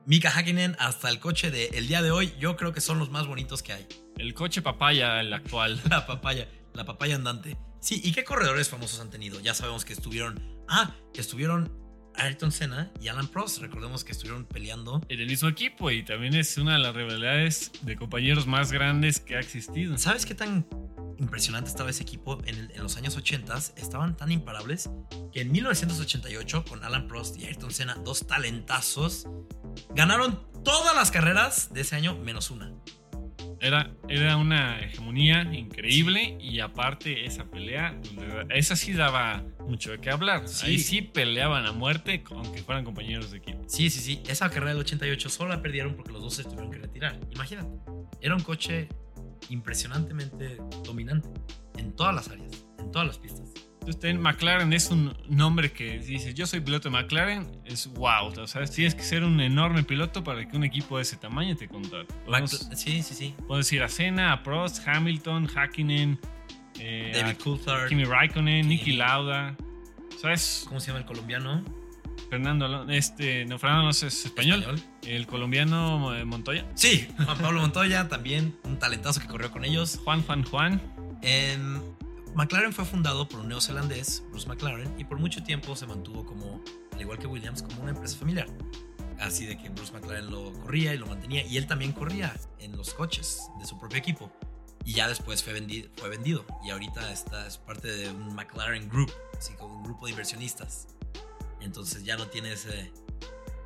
Mika 0.06 0.30
Hakkinen, 0.30 0.76
hasta 0.80 1.08
el 1.08 1.20
coche 1.20 1.50
del 1.50 1.73
el 1.75 1.87
día 1.87 2.02
de 2.02 2.11
hoy, 2.11 2.35
yo 2.40 2.56
creo 2.56 2.73
que 2.73 2.80
son 2.80 2.99
los 2.99 3.11
más 3.11 3.28
bonitos 3.28 3.62
que 3.62 3.75
hay. 3.75 3.87
El 4.18 4.35
coche 4.35 4.61
papaya, 4.61 5.20
el 5.20 5.32
actual. 5.32 5.80
La 5.88 6.06
papaya, 6.06 6.49
la 6.75 6.85
papaya 6.85 7.14
andante. 7.14 7.56
Sí, 7.80 8.00
¿y 8.02 8.12
qué 8.12 8.25
corredores 8.25 8.68
famosos 8.68 8.99
han 9.00 9.11
tenido? 9.11 9.40
Ya 9.40 9.54
sabemos 9.54 9.85
que 9.85 9.92
estuvieron. 9.92 10.42
Ah, 10.68 10.94
que 11.14 11.20
estuvieron 11.20 11.86
Ayrton 12.18 12.52
Senna 12.52 12.90
y 13.00 13.08
Alan 13.08 13.28
Prost. 13.28 13.58
Recordemos 13.58 14.04
que 14.04 14.12
estuvieron 14.12 14.44
peleando. 14.44 15.00
En 15.08 15.20
el 15.20 15.26
mismo 15.26 15.49
equipo 15.49 15.90
y 15.90 16.04
también 16.04 16.35
es 16.35 16.56
una 16.58 16.75
de 16.75 16.78
las 16.78 16.94
rivalidades 16.94 17.73
de 17.82 17.96
compañeros 17.96 18.46
más 18.46 18.73
grandes 18.73 19.20
que 19.20 19.37
ha 19.37 19.40
existido. 19.40 19.96
¿Sabes 19.99 20.26
qué 20.26 20.35
tan 20.35 20.66
impresionante 21.18 21.70
estaba 21.70 21.90
ese 21.90 22.02
equipo 22.02 22.38
en, 22.44 22.70
los 22.76 22.96
años 22.96 23.16
80? 23.16 23.56
Estaban 23.76 24.16
tan 24.16 24.32
imparables 24.32 24.90
que 25.32 25.42
en 25.42 25.52
1988, 25.52 26.64
con 26.68 26.85
Alan 26.85 27.08
Prost 27.08 27.38
y 27.38 27.46
Ayrton 27.46 27.73
Senna, 27.73 27.94
dos 28.04 28.26
talentazos, 28.26 29.26
ganaron 29.94 30.46
todas 30.64 30.94
las 30.94 31.11
carreras 31.11 31.73
de 31.73 31.82
ese 31.82 31.96
año 31.96 32.16
menos 32.16 32.50
una. 32.50 32.73
Era, 33.66 33.90
era 34.08 34.37
una 34.37 34.80
hegemonía 34.80 35.42
increíble 35.52 36.38
y 36.40 36.61
aparte 36.61 37.26
esa 37.26 37.50
pelea, 37.50 37.99
esa 38.50 38.76
sí 38.76 38.92
daba 38.92 39.44
mucho 39.66 39.90
de 39.90 39.99
qué 39.99 40.11
hablar. 40.11 40.44
Ahí 40.62 40.78
sí 40.78 41.02
peleaban 41.02 41.66
a 41.66 41.73
muerte 41.73 42.23
aunque 42.30 42.62
fueran 42.62 42.85
compañeros 42.85 43.32
de 43.32 43.38
equipo. 43.38 43.64
Sí, 43.66 43.90
sí, 43.90 44.00
sí. 44.00 44.23
Esa 44.28 44.49
carrera 44.50 44.70
del 44.70 44.80
88 44.80 45.28
solo 45.28 45.50
la 45.50 45.62
perdieron 45.62 45.96
porque 45.96 46.12
los 46.12 46.23
dos 46.23 46.35
se 46.35 46.44
tuvieron 46.44 46.70
que 46.70 46.78
retirar. 46.78 47.18
Imagínate. 47.32 47.68
Era 48.20 48.37
un 48.37 48.42
coche 48.42 48.88
impresionantemente 49.49 50.58
dominante 50.85 51.28
en 51.76 51.94
todas 51.94 52.14
las 52.14 52.28
áreas, 52.28 52.66
en 52.78 52.90
todas 52.92 53.06
las 53.06 53.18
pistas. 53.18 53.52
Entonces, 53.87 54.19
McLaren 54.19 54.73
es 54.73 54.90
un 54.90 55.16
nombre 55.28 55.73
que 55.73 55.99
dices, 55.99 56.35
yo 56.35 56.47
soy 56.47 56.61
piloto 56.61 56.90
de 56.90 56.97
McLaren, 56.97 57.47
es 57.64 57.87
wow. 57.87 58.33
O 58.38 58.47
sea, 58.47 58.64
tienes 58.64 58.95
que 58.95 59.02
ser 59.02 59.23
un 59.23 59.40
enorme 59.40 59.83
piloto 59.85 60.25
para 60.25 60.47
que 60.47 60.57
un 60.57 60.64
equipo 60.64 60.97
de 60.97 61.02
ese 61.02 61.16
tamaño 61.16 61.57
te 61.57 61.69
contrate. 61.69 62.12
sí, 62.75 63.02
sí, 63.02 63.14
sí. 63.14 63.35
Puedes 63.47 63.73
ir 63.73 63.83
a 63.83 63.88
Senna, 63.88 64.33
a 64.33 64.43
Prost, 64.43 64.87
Hamilton, 64.87 65.49
Hakkinen, 65.55 66.19
eh, 66.81 67.12
David 67.14 67.37
Coulthard, 67.43 67.88
Kimi 67.88 68.05
Raikkonen, 68.05 68.69
Nicky 68.69 68.93
Lauda. 68.93 69.57
¿Sabes? 70.21 70.64
¿Cómo 70.66 70.81
se 70.81 70.88
llama 70.88 71.00
el 71.00 71.07
colombiano? 71.07 71.64
Fernando, 72.31 72.90
este, 72.90 73.45
no, 73.45 73.59
Fernando 73.59 73.85
no 73.85 73.90
es 73.90 74.02
español. 74.02 74.64
El 75.02 75.26
colombiano 75.26 76.14
eh, 76.16 76.25
Montoya. 76.25 76.66
Sí, 76.75 77.07
Juan 77.25 77.38
Pablo 77.38 77.61
Montoya, 77.61 78.09
también 78.09 78.57
un 78.64 78.78
talentazo 78.78 79.21
que 79.21 79.26
corrió 79.26 79.50
con 79.50 79.64
ellos. 79.64 80.00
Juan, 80.02 80.23
Juan, 80.23 80.43
Juan. 80.43 80.81
En 81.23 81.95
McLaren 82.37 82.71
fue 82.71 82.85
fundado 82.85 83.26
por 83.26 83.40
un 83.40 83.49
neozelandés, 83.49 84.23
Bruce 84.28 84.47
McLaren, 84.47 84.95
y 85.00 85.05
por 85.05 85.19
mucho 85.19 85.43
tiempo 85.43 85.75
se 85.75 85.87
mantuvo 85.87 86.26
como, 86.26 86.62
al 86.93 87.00
igual 87.00 87.19
que 87.19 87.26
Williams, 87.26 87.62
como 87.62 87.81
una 87.81 87.93
empresa 87.93 88.19
familiar. 88.19 88.47
Así 89.19 89.47
de 89.47 89.57
que 89.57 89.71
Bruce 89.71 89.90
McLaren 89.90 90.31
lo 90.31 90.52
corría 90.52 90.93
y 90.93 90.99
lo 90.99 91.07
mantenía, 91.07 91.47
y 91.47 91.57
él 91.57 91.66
también 91.66 91.93
corría 91.93 92.37
en 92.59 92.76
los 92.76 92.93
coches 92.93 93.49
de 93.59 93.64
su 93.64 93.78
propio 93.78 93.97
equipo. 93.97 94.31
Y 94.85 94.93
ya 94.93 95.09
después 95.09 95.43
fue 95.43 95.55
vendido, 95.55 95.88
fue 95.97 96.11
vendido 96.11 96.45
y 96.62 96.69
ahorita 96.69 97.11
está, 97.11 97.47
es 97.47 97.57
parte 97.57 97.88
de 97.88 98.11
un 98.11 98.35
McLaren 98.35 98.87
Group, 98.90 99.11
así 99.38 99.55
como 99.55 99.75
un 99.75 99.85
grupo 99.85 100.05
de 100.05 100.11
inversionistas. 100.11 100.88
Entonces 101.62 102.05
ya 102.05 102.19
no 102.19 102.26
tiene 102.26 102.52
ese, 102.52 102.93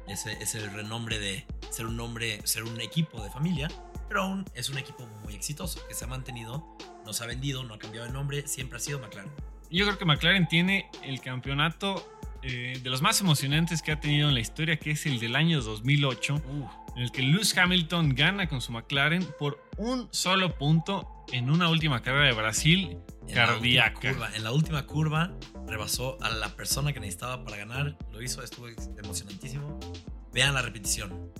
ese, 0.06 0.34
ese 0.40 0.60
renombre 0.70 1.18
de 1.18 1.44
ser 1.70 1.86
un 1.86 1.96
nombre, 1.96 2.40
ser 2.44 2.62
un 2.62 2.80
equipo 2.80 3.20
de 3.20 3.30
familia, 3.30 3.68
pero 4.06 4.22
aún 4.22 4.44
es 4.54 4.70
un 4.70 4.78
equipo 4.78 5.08
muy 5.24 5.34
exitoso 5.34 5.84
que 5.88 5.94
se 5.94 6.04
ha 6.04 6.08
mantenido 6.08 6.78
no 7.04 7.12
se 7.12 7.24
ha 7.24 7.26
vendido, 7.26 7.64
no 7.64 7.74
ha 7.74 7.78
cambiado 7.78 8.06
de 8.06 8.12
nombre, 8.12 8.46
siempre 8.46 8.76
ha 8.76 8.80
sido 8.80 8.98
McLaren. 8.98 9.30
Yo 9.70 9.84
creo 9.86 9.98
que 9.98 10.04
McLaren 10.04 10.48
tiene 10.48 10.90
el 11.04 11.20
campeonato 11.20 12.04
eh, 12.42 12.80
de 12.82 12.90
los 12.90 13.02
más 13.02 13.20
emocionantes 13.20 13.82
que 13.82 13.92
ha 13.92 14.00
tenido 14.00 14.28
en 14.28 14.34
la 14.34 14.40
historia, 14.40 14.78
que 14.78 14.92
es 14.92 15.06
el 15.06 15.20
del 15.20 15.36
año 15.36 15.60
2008, 15.60 16.42
en 16.96 17.02
el 17.02 17.12
que 17.12 17.22
Lewis 17.22 17.56
Hamilton 17.56 18.14
gana 18.14 18.48
con 18.48 18.60
su 18.60 18.72
McLaren 18.72 19.26
por 19.38 19.62
un 19.76 20.08
solo 20.10 20.56
punto 20.56 21.08
en 21.32 21.50
una 21.50 21.68
última 21.68 22.00
carrera 22.02 22.26
de 22.26 22.32
Brasil 22.32 22.98
en 23.28 23.34
cardíaca. 23.34 24.30
en 24.34 24.42
la 24.42 24.52
última 24.52 24.86
curva 24.86 25.32
rebasó 25.66 26.18
a 26.22 26.30
la 26.30 26.48
persona 26.56 26.92
que 26.92 27.00
necesitaba 27.00 27.44
para 27.44 27.56
ganar, 27.58 27.96
lo 28.10 28.22
hizo, 28.22 28.42
estuvo 28.42 28.68
emocionantísimo. 28.68 29.78
Vean 30.32 30.54
la 30.54 30.62
repetición. 30.62 31.30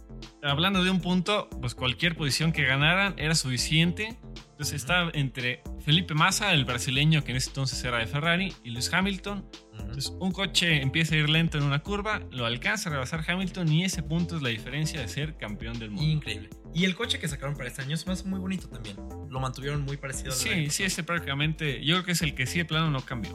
Hablando 0.43 0.85
de 0.85 0.91
un 0.91 1.01
punto, 1.01 1.49
pues 1.61 1.75
cualquier 1.75 2.17
posición 2.17 2.53
que 2.53 2.65
ganaran 2.65 3.15
era 3.19 3.35
suficiente 3.35 4.19
entonces 4.61 4.83
está 4.83 5.11
entre 5.15 5.63
Felipe 5.87 6.13
Massa, 6.13 6.53
el 6.53 6.67
brasileño 6.67 7.25
que 7.25 7.31
en 7.31 7.39
ese 7.39 7.49
entonces 7.49 7.83
era 7.83 7.97
de 7.97 8.07
Ferrari, 8.07 8.53
y 8.63 8.69
Lewis 8.69 8.93
Hamilton. 8.93 9.43
Entonces 9.73 10.13
un 10.21 10.33
coche 10.33 10.83
empieza 10.83 11.15
a 11.15 11.19
ir 11.19 11.31
lento 11.31 11.57
en 11.57 11.65
una 11.65 11.79
curva, 11.79 12.21
lo 12.31 12.45
alcanza 12.45 12.91
a 12.91 12.93
rebasar 12.93 13.25
Hamilton 13.27 13.73
y 13.73 13.85
ese 13.85 14.03
punto 14.03 14.37
es 14.37 14.43
la 14.43 14.51
diferencia 14.51 15.01
de 15.01 15.09
ser 15.09 15.39
campeón 15.39 15.79
del 15.79 15.93
mundo. 15.93 16.07
Increíble. 16.07 16.51
Y 16.75 16.85
el 16.85 16.95
coche 16.95 17.19
que 17.19 17.27
sacaron 17.27 17.57
para 17.57 17.71
este 17.71 17.81
año 17.81 17.95
es 17.95 18.07
más 18.07 18.27
muy 18.27 18.39
bonito 18.39 18.69
también. 18.69 18.99
Lo 19.31 19.41
mantuvieron 19.41 19.81
muy 19.81 19.97
parecido 19.97 20.31
al 20.31 20.37
Sí, 20.37 20.69
sí, 20.69 20.83
ese 20.83 21.05
prácticamente, 21.05 21.83
yo 21.83 21.95
creo 21.95 22.05
que 22.05 22.13
es 22.13 22.21
el 22.21 22.35
que 22.35 22.45
sí 22.45 22.59
de 22.59 22.67
plano 22.67 22.91
no 22.91 23.01
cambió. 23.01 23.35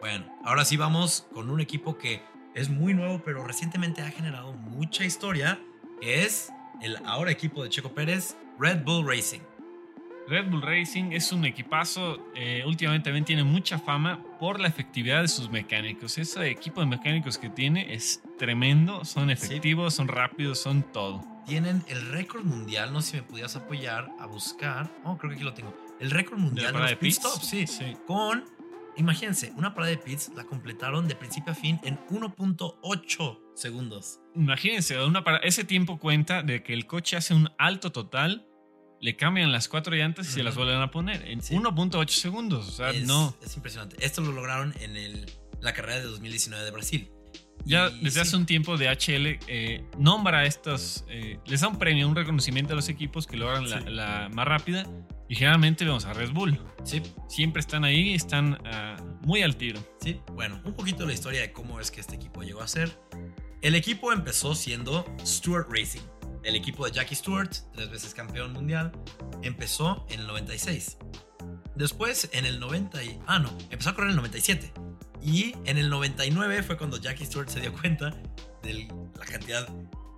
Bueno, 0.00 0.36
ahora 0.44 0.64
sí 0.64 0.76
vamos 0.76 1.28
con 1.32 1.48
un 1.48 1.60
equipo 1.60 1.96
que 1.96 2.22
es 2.56 2.70
muy 2.70 2.92
nuevo, 2.92 3.22
pero 3.24 3.46
recientemente 3.46 4.02
ha 4.02 4.10
generado 4.10 4.52
mucha 4.52 5.04
historia, 5.04 5.60
que 6.00 6.24
es 6.24 6.50
el 6.82 6.96
ahora 7.06 7.30
equipo 7.30 7.62
de 7.62 7.70
Checo 7.70 7.94
Pérez, 7.94 8.36
Red 8.58 8.82
Bull 8.82 9.06
Racing. 9.06 9.53
Red 10.26 10.50
Bull 10.50 10.62
Racing 10.62 11.12
es 11.12 11.32
un 11.32 11.44
equipazo, 11.44 12.18
eh, 12.34 12.62
últimamente 12.66 13.04
también 13.10 13.24
tiene 13.24 13.44
mucha 13.44 13.78
fama 13.78 14.22
por 14.40 14.58
la 14.58 14.68
efectividad 14.68 15.20
de 15.20 15.28
sus 15.28 15.50
mecánicos. 15.50 16.16
Ese 16.16 16.48
equipo 16.48 16.80
de 16.80 16.86
mecánicos 16.86 17.36
que 17.36 17.50
tiene 17.50 17.92
es 17.92 18.22
tremendo, 18.38 19.04
son 19.04 19.30
efectivos, 19.30 19.94
son 19.94 20.08
rápidos, 20.08 20.60
son 20.60 20.82
todo. 20.92 21.22
Tienen 21.46 21.84
el 21.88 22.08
récord 22.10 22.42
mundial, 22.42 22.92
no 22.92 23.02
sé 23.02 23.10
si 23.10 23.16
me 23.18 23.22
pudieras 23.24 23.54
apoyar 23.56 24.10
a 24.18 24.26
buscar, 24.26 24.90
oh, 25.04 25.18
creo 25.18 25.30
que 25.30 25.36
aquí 25.36 25.44
lo 25.44 25.52
tengo. 25.52 25.76
El 26.00 26.10
récord 26.10 26.38
mundial 26.38 26.72
de, 26.72 26.78
los 26.78 26.94
pit 26.94 27.12
stops, 27.12 27.46
sí, 27.46 27.66
sí. 27.66 27.94
Con, 28.06 28.44
imagínense, 28.96 29.52
una 29.56 29.74
parada 29.74 29.90
de 29.90 29.98
pits 29.98 30.32
la 30.34 30.44
completaron 30.44 31.06
de 31.06 31.16
principio 31.16 31.52
a 31.52 31.54
fin 31.54 31.78
en 31.84 31.98
1.8 32.08 33.40
segundos. 33.54 34.20
Imagínense, 34.34 35.04
una 35.04 35.22
ese 35.42 35.64
tiempo 35.64 35.98
cuenta 35.98 36.42
de 36.42 36.62
que 36.62 36.72
el 36.72 36.86
coche 36.86 37.18
hace 37.18 37.34
un 37.34 37.50
alto 37.58 37.92
total 37.92 38.46
le 39.04 39.16
cambian 39.16 39.52
las 39.52 39.68
cuatro 39.68 39.94
llantas 39.94 40.26
y 40.28 40.30
se 40.30 40.42
las 40.42 40.54
vuelven 40.56 40.80
a 40.80 40.90
poner 40.90 41.28
en 41.28 41.42
1.8 41.42 42.08
segundos. 42.08 42.66
O 42.68 42.72
sea, 42.72 42.88
es, 42.88 43.06
no. 43.06 43.36
Es 43.44 43.54
impresionante. 43.54 43.96
Esto 44.00 44.22
lo 44.22 44.32
lograron 44.32 44.74
en 44.80 44.96
el, 44.96 45.26
la 45.60 45.74
carrera 45.74 45.98
de 45.98 46.04
2019 46.04 46.64
de 46.64 46.70
Brasil. 46.70 47.10
Ya 47.66 47.90
desde 47.90 48.22
hace 48.22 48.34
un 48.34 48.46
tiempo 48.46 48.78
DHL 48.78 49.40
eh, 49.46 49.84
nombra 49.98 50.38
a 50.38 50.44
estos, 50.46 51.04
eh, 51.10 51.38
les 51.44 51.60
da 51.60 51.68
un 51.68 51.78
premio, 51.78 52.08
un 52.08 52.16
reconocimiento 52.16 52.72
a 52.72 52.76
los 52.76 52.88
equipos 52.88 53.26
que 53.26 53.36
logran 53.36 53.94
la, 53.94 54.30
más 54.32 54.48
rápida 54.48 54.86
y 55.28 55.34
generalmente 55.34 55.84
vemos 55.84 56.06
a 56.06 56.14
Red 56.14 56.30
Bull. 56.30 56.58
Sí. 56.84 57.02
Siempre 57.28 57.60
están 57.60 57.84
ahí, 57.84 58.14
están 58.14 58.58
ah, 58.64 58.96
muy 59.20 59.42
al 59.42 59.56
tiro. 59.56 59.86
Sí, 60.00 60.18
bueno, 60.32 60.62
un 60.64 60.72
poquito 60.72 61.00
de 61.00 61.08
la 61.08 61.12
historia 61.12 61.42
de 61.42 61.52
cómo 61.52 61.78
es 61.78 61.90
que 61.90 62.00
este 62.00 62.14
equipo 62.16 62.42
llegó 62.42 62.62
a 62.62 62.68
ser. 62.68 62.98
El 63.60 63.74
equipo 63.74 64.14
empezó 64.14 64.54
siendo 64.54 65.04
Stuart 65.26 65.68
Racing 65.70 66.13
el 66.44 66.54
equipo 66.56 66.84
de 66.84 66.92
Jackie 66.92 67.14
Stewart, 67.14 67.50
tres 67.72 67.90
veces 67.90 68.14
campeón 68.14 68.52
mundial, 68.52 68.92
empezó 69.42 70.06
en 70.10 70.20
el 70.20 70.26
96. 70.26 70.98
Después, 71.74 72.28
en 72.32 72.46
el 72.46 72.60
90 72.60 73.02
y... 73.02 73.20
Ah, 73.26 73.38
no, 73.38 73.50
empezó 73.70 73.90
a 73.90 73.94
correr 73.94 74.10
en 74.10 74.12
el 74.12 74.16
97. 74.16 74.72
Y 75.22 75.54
en 75.64 75.78
el 75.78 75.88
99 75.88 76.62
fue 76.62 76.76
cuando 76.76 76.98
Jackie 76.98 77.24
Stewart 77.24 77.48
se 77.48 77.60
dio 77.60 77.72
cuenta 77.72 78.14
de 78.62 78.88
la 79.18 79.24
cantidad 79.24 79.68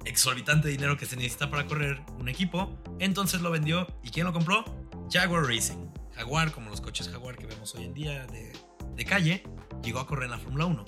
exorbitante 0.05 0.69
de 0.69 0.73
dinero 0.73 0.97
que 0.97 1.07
se 1.07 1.17
necesita 1.17 1.49
para 1.49 1.67
correr 1.67 2.03
un 2.19 2.29
equipo. 2.29 2.77
Entonces 2.99 3.41
lo 3.41 3.51
vendió. 3.51 3.87
¿Y 4.03 4.11
quién 4.11 4.27
lo 4.27 4.33
compró? 4.33 4.65
Jaguar 5.11 5.45
Racing. 5.45 5.87
Jaguar, 6.15 6.53
como 6.53 6.71
los 6.71 6.81
coches 6.81 7.09
Jaguar 7.09 7.37
que 7.37 7.47
vemos 7.47 7.75
hoy 7.75 7.85
en 7.85 7.95
día 7.95 8.27
de, 8.27 8.53
de 8.95 9.05
calle, 9.05 9.45
llegó 9.83 10.01
a 10.01 10.07
correr 10.07 10.25
en 10.25 10.33
la 10.33 10.39
Fórmula 10.39 10.67
1. 10.67 10.85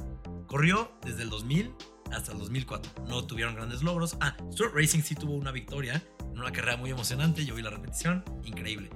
Corrió 0.46 0.92
desde 1.04 1.22
el 1.22 1.30
2000 1.30 1.74
hasta 2.12 2.32
el 2.32 2.38
2004. 2.38 3.04
No 3.06 3.24
tuvieron 3.26 3.54
grandes 3.54 3.82
logros. 3.82 4.16
Ah, 4.20 4.36
Stuart 4.52 4.72
Racing 4.74 5.00
sí 5.02 5.14
tuvo 5.14 5.34
una 5.34 5.50
victoria 5.52 6.02
en 6.20 6.38
una 6.40 6.52
carrera 6.52 6.76
muy 6.76 6.90
emocionante. 6.90 7.44
Yo 7.44 7.54
vi 7.54 7.62
la 7.62 7.70
repetición, 7.70 8.24
increíble. 8.44 8.90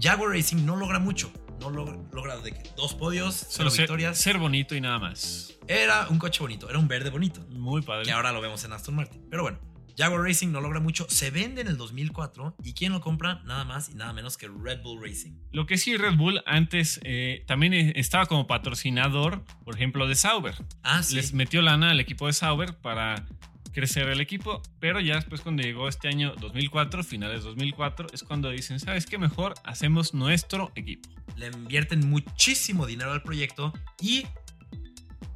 Jaguar 0.00 0.30
Racing 0.30 0.64
no 0.64 0.76
logra 0.76 0.98
mucho. 0.98 1.32
no 1.60 1.70
log- 1.70 2.08
logra 2.12 2.36
de 2.36 2.52
que 2.52 2.62
dos 2.76 2.94
podios, 2.94 3.34
Solo 3.34 3.70
ser, 3.70 3.80
victorias. 3.82 4.16
ser 4.16 4.38
bonito 4.38 4.76
y 4.76 4.80
nada 4.80 5.00
más. 5.00 5.54
Era 5.66 6.06
un 6.08 6.16
coche 6.20 6.38
bonito, 6.38 6.70
era 6.70 6.78
un 6.78 6.86
verde 6.86 7.10
bonito, 7.10 7.40
Muy 7.50 7.82
padre. 7.82 8.04
que 8.04 8.12
ahora 8.12 8.30
lo 8.30 8.40
vemos 8.40 8.62
en 8.62 8.72
Aston 8.72 8.94
Martin. 8.94 9.26
Pero 9.28 9.42
bueno, 9.42 9.58
Jaguar 9.98 10.22
Racing 10.22 10.52
no 10.52 10.60
logra 10.60 10.78
mucho, 10.78 11.08
se 11.10 11.32
vende 11.32 11.60
en 11.60 11.66
el 11.66 11.76
2004 11.76 12.54
y 12.62 12.72
¿quién 12.72 12.92
lo 12.92 13.00
compra? 13.00 13.42
Nada 13.44 13.64
más 13.64 13.88
y 13.88 13.94
nada 13.96 14.12
menos 14.12 14.36
que 14.36 14.46
Red 14.46 14.80
Bull 14.82 15.02
Racing. 15.02 15.32
Lo 15.50 15.66
que 15.66 15.76
sí, 15.76 15.96
Red 15.96 16.14
Bull 16.14 16.40
antes 16.46 17.00
eh, 17.02 17.42
también 17.48 17.74
eh, 17.74 17.92
estaba 17.96 18.26
como 18.26 18.46
patrocinador, 18.46 19.44
por 19.64 19.74
ejemplo, 19.74 20.06
de 20.06 20.14
Sauber. 20.14 20.54
Ah, 20.84 21.02
sí. 21.02 21.16
Les 21.16 21.32
metió 21.32 21.62
lana 21.62 21.90
al 21.90 21.98
equipo 21.98 22.28
de 22.28 22.32
Sauber 22.32 22.76
para 22.76 23.26
crecer 23.72 24.08
el 24.08 24.20
equipo, 24.20 24.62
pero 24.78 25.00
ya 25.00 25.16
después 25.16 25.40
cuando 25.40 25.64
llegó 25.64 25.88
este 25.88 26.06
año 26.06 26.32
2004, 26.38 27.02
finales 27.02 27.42
2004, 27.42 28.06
es 28.12 28.22
cuando 28.22 28.50
dicen, 28.50 28.78
¿sabes 28.78 29.04
qué? 29.04 29.18
Mejor 29.18 29.54
hacemos 29.64 30.14
nuestro 30.14 30.70
equipo. 30.76 31.08
Le 31.36 31.48
invierten 31.48 32.08
muchísimo 32.08 32.86
dinero 32.86 33.10
al 33.10 33.24
proyecto 33.24 33.72
y 34.00 34.26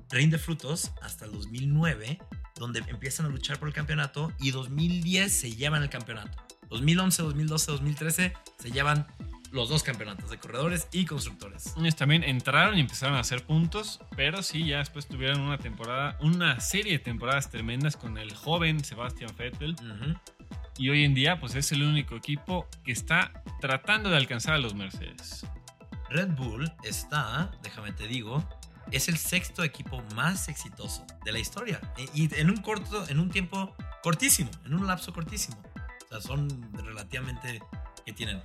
rinde 0.09 0.39
frutos 0.39 0.93
hasta 1.03 1.25
el 1.25 1.33
2009, 1.33 2.21
donde 2.57 2.81
empiezan 2.81 3.27
a 3.27 3.29
luchar 3.29 3.59
por 3.59 3.69
el 3.69 3.75
campeonato 3.75 4.33
y 4.39 4.51
2010 4.51 5.33
se 5.33 5.55
llevan 5.55 5.83
el 5.83 5.91
campeonato. 5.91 6.39
2011, 6.71 7.23
2012, 7.23 7.73
2013 7.73 8.33
se 8.59 8.71
llevan 8.71 9.07
los 9.53 9.69
dos 9.69 9.83
campeonatos 9.83 10.31
de 10.31 10.39
corredores 10.39 10.89
y 10.93 11.05
constructores. 11.05 11.75
Ellos 11.77 11.95
también 11.95 12.25
entraron 12.25 12.77
y 12.79 12.81
empezaron 12.81 13.17
a 13.17 13.21
hacer 13.21 13.45
puntos, 13.45 14.01
pero 14.17 14.43
sí, 14.43 14.67
ya 14.67 14.79
después 14.79 15.07
tuvieron 15.07 15.41
una 15.41 15.59
temporada, 15.59 16.17
una 16.21 16.59
serie 16.61 16.93
de 16.93 16.99
temporadas 16.99 17.51
tremendas 17.51 17.97
con 17.97 18.17
el 18.17 18.35
joven 18.35 18.83
Sebastian 18.83 19.31
Vettel. 19.37 19.77
Y 20.79 20.89
hoy 20.89 21.05
en 21.05 21.13
día, 21.13 21.39
pues 21.39 21.55
es 21.55 21.71
el 21.73 21.83
único 21.83 22.17
equipo 22.17 22.67
que 22.83 22.93
está 22.93 23.45
tratando 23.61 24.09
de 24.09 24.17
alcanzar 24.17 24.55
a 24.55 24.59
los 24.59 24.75
Mercedes. 24.75 25.47
Red 26.09 26.31
Bull 26.31 26.71
está, 26.83 27.51
déjame 27.63 27.93
te 27.93 28.07
digo, 28.07 28.47
es 28.93 29.09
el 29.09 29.19
sexto 29.19 29.65
equipo 29.65 30.03
más 30.15 30.49
exitoso 30.49 31.07
de 31.25 31.33
la 31.33 31.39
historia. 31.39 31.81
Y 32.15 32.33
en 32.37 32.51
un 32.51 32.59
corto, 32.59 33.09
en 33.09 33.19
un 33.19 33.31
tiempo 33.31 33.75
cortísimo, 34.03 34.51
en 34.65 34.75
un 34.75 34.87
lapso 34.87 35.13
cortísimo. 35.13 35.61
O 36.05 36.09
sea, 36.09 36.21
son 36.21 36.71
relativamente 36.85 37.63
que 38.05 38.13
tienen 38.13 38.43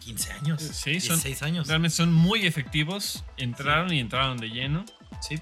15 0.00 0.32
años, 0.32 0.62
Sí, 0.62 1.00
son- 1.00 1.16
16 1.16 1.42
años. 1.42 1.68
Realmente 1.68 1.94
son 1.96 2.12
muy 2.12 2.46
efectivos. 2.46 3.24
Entraron 3.36 3.92
y 3.92 4.00
entraron 4.00 4.38
de 4.38 4.48
lleno. 4.48 4.84
Sí, 5.20 5.38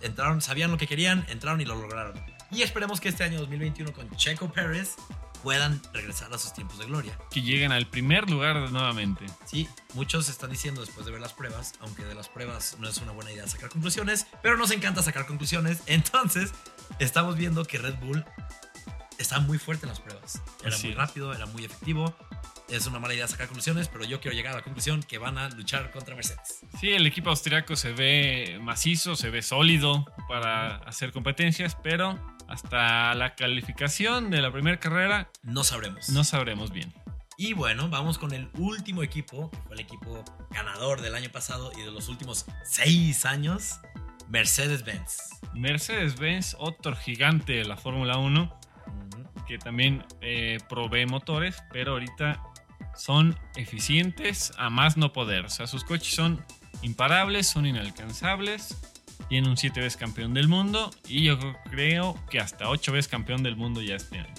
entraron, 0.00 0.40
sabían 0.40 0.70
lo 0.70 0.78
que 0.78 0.86
querían, 0.86 1.24
entraron 1.28 1.60
y 1.60 1.64
lo 1.64 1.74
lograron. 1.76 2.14
Y 2.50 2.62
esperemos 2.62 3.00
que 3.00 3.08
este 3.10 3.22
año 3.22 3.38
2021 3.38 3.92
con 3.92 4.10
Checo 4.16 4.50
Pérez 4.52 4.96
puedan 5.42 5.80
regresar 5.92 6.32
a 6.32 6.38
sus 6.38 6.52
tiempos 6.52 6.78
de 6.78 6.86
gloria. 6.86 7.18
Que 7.30 7.42
lleguen 7.42 7.72
al 7.72 7.86
primer 7.86 8.30
lugar 8.30 8.70
nuevamente. 8.70 9.26
Sí, 9.46 9.68
muchos 9.94 10.28
están 10.28 10.50
diciendo 10.50 10.80
después 10.80 11.06
de 11.06 11.12
ver 11.12 11.20
las 11.20 11.32
pruebas, 11.32 11.74
aunque 11.80 12.04
de 12.04 12.14
las 12.14 12.28
pruebas 12.28 12.76
no 12.78 12.88
es 12.88 12.98
una 12.98 13.12
buena 13.12 13.32
idea 13.32 13.46
sacar 13.46 13.70
conclusiones, 13.70 14.26
pero 14.42 14.56
nos 14.56 14.70
encanta 14.70 15.02
sacar 15.02 15.26
conclusiones. 15.26 15.82
Entonces, 15.86 16.52
estamos 16.98 17.36
viendo 17.36 17.64
que 17.64 17.78
Red 17.78 17.96
Bull 17.96 18.24
está 19.20 19.38
muy 19.40 19.58
fuerte 19.58 19.86
en 19.86 19.90
las 19.90 20.00
pruebas. 20.00 20.42
Era 20.64 20.74
Así 20.74 20.88
muy 20.88 20.96
rápido, 20.96 21.32
era 21.34 21.46
muy 21.46 21.64
efectivo. 21.64 22.14
Es 22.68 22.86
una 22.86 22.98
mala 23.00 23.14
idea 23.14 23.26
sacar 23.26 23.46
conclusiones, 23.48 23.88
pero 23.88 24.04
yo 24.04 24.20
quiero 24.20 24.36
llegar 24.36 24.52
a 24.52 24.56
la 24.58 24.62
conclusión 24.62 25.02
que 25.02 25.18
van 25.18 25.38
a 25.38 25.48
luchar 25.50 25.90
contra 25.90 26.14
Mercedes. 26.14 26.60
Sí, 26.80 26.90
el 26.90 27.04
equipo 27.06 27.30
austriaco 27.30 27.74
se 27.74 27.92
ve 27.92 28.58
macizo, 28.62 29.16
se 29.16 29.28
ve 29.30 29.42
sólido 29.42 30.04
para 30.28 30.76
hacer 30.76 31.12
competencias, 31.12 31.76
pero 31.82 32.16
hasta 32.48 33.14
la 33.14 33.34
calificación 33.34 34.30
de 34.30 34.40
la 34.40 34.52
primera 34.52 34.78
carrera 34.78 35.30
No 35.42 35.64
sabremos. 35.64 36.08
no 36.10 36.22
sabremos 36.24 36.70
bien. 36.72 36.92
Y 37.36 37.54
bueno, 37.54 37.88
vamos 37.88 38.18
con 38.18 38.32
el 38.34 38.48
último 38.54 39.02
equipo, 39.02 39.50
que 39.50 39.58
fue 39.62 39.74
el 39.74 39.80
equipo 39.80 40.24
ganador 40.50 41.00
del 41.00 41.14
año 41.16 41.30
pasado 41.30 41.72
y 41.76 41.80
de 41.80 41.90
los 41.90 42.08
últimos 42.08 42.44
seis 42.64 43.24
años, 43.24 43.80
Mercedes-Benz. 44.28 45.40
Mercedes-Benz, 45.54 46.54
otro 46.58 46.94
gigante 46.94 47.54
de 47.54 47.64
la 47.64 47.76
Fórmula 47.76 48.16
1, 48.18 48.42
Ujú. 48.44 48.59
Que 49.50 49.58
también 49.58 50.04
eh, 50.20 50.58
provee 50.68 51.06
motores, 51.06 51.60
pero 51.72 51.92
ahorita 51.92 52.40
son 52.96 53.36
eficientes 53.56 54.52
a 54.58 54.70
más 54.70 54.96
no 54.96 55.12
poder. 55.12 55.44
O 55.44 55.50
sea, 55.50 55.66
sus 55.66 55.82
coches 55.82 56.14
son 56.14 56.44
imparables, 56.82 57.48
son 57.48 57.66
inalcanzables. 57.66 58.78
Tiene 59.28 59.48
un 59.48 59.56
7 59.56 59.80
veces 59.80 59.96
campeón 59.96 60.34
del 60.34 60.46
mundo 60.46 60.92
y 61.08 61.24
yo 61.24 61.36
creo 61.68 62.16
que 62.30 62.38
hasta 62.38 62.68
8 62.68 62.92
veces 62.92 63.08
campeón 63.08 63.42
del 63.42 63.56
mundo 63.56 63.82
ya 63.82 63.96
este 63.96 64.20
año. 64.20 64.34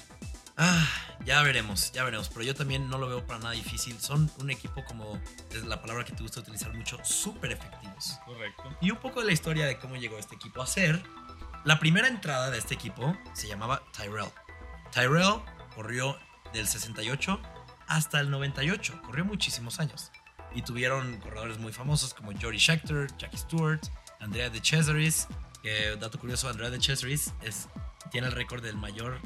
Ah, 0.56 0.88
ya 1.26 1.42
veremos, 1.44 1.92
ya 1.92 2.06
veremos. 2.06 2.30
Pero 2.30 2.44
yo 2.44 2.56
también 2.56 2.90
no 2.90 2.98
lo 2.98 3.10
veo 3.10 3.28
para 3.28 3.40
nada 3.40 3.52
difícil. 3.52 4.00
Son 4.00 4.32
un 4.40 4.50
equipo, 4.50 4.86
como 4.86 5.20
es 5.52 5.66
la 5.66 5.82
palabra 5.82 6.06
que 6.06 6.14
te 6.14 6.24
gusta 6.24 6.40
utilizar 6.40 6.74
mucho, 6.74 6.98
súper 7.04 7.52
efectivos. 7.52 8.18
Correcto. 8.26 8.78
Y 8.80 8.92
un 8.92 8.98
poco 8.98 9.20
de 9.20 9.26
la 9.26 9.34
historia 9.34 9.66
de 9.66 9.78
cómo 9.78 9.98
llegó 9.98 10.18
este 10.18 10.36
equipo 10.36 10.62
a 10.62 10.68
ser. 10.68 11.04
La 11.66 11.80
primera 11.80 12.08
entrada 12.08 12.50
de 12.50 12.58
este 12.58 12.76
equipo 12.76 13.14
se 13.34 13.50
llamaba 13.50 13.84
Tyrell. 13.92 14.32
Tyrell 14.92 15.42
corrió 15.76 16.18
del 16.54 16.68
68 16.68 17.40
hasta 17.88 18.20
el 18.20 18.30
98. 18.30 19.02
Corrió 19.06 19.26
muchísimos 19.26 19.80
años. 19.80 20.12
Y 20.54 20.62
tuvieron 20.64 21.18
corredores 21.20 21.60
muy 21.60 21.72
famosos 21.72 22.14
como 22.14 22.32
Jody 22.34 22.60
Scheckter, 22.60 23.08
Jackie 23.18 23.38
Stewart, 23.38 23.82
Andrea 24.20 24.50
de 24.50 24.60
Cesaris. 24.62 25.28
Que, 25.64 25.96
dato 26.00 26.20
curioso, 26.20 26.50
Andrea 26.50 26.70
de 26.70 26.82
Cesaris 26.82 27.34
es, 27.42 27.70
tiene 28.12 28.28
el 28.28 28.34
récord 28.34 28.64
del 28.64 28.76
mayor, 28.76 29.20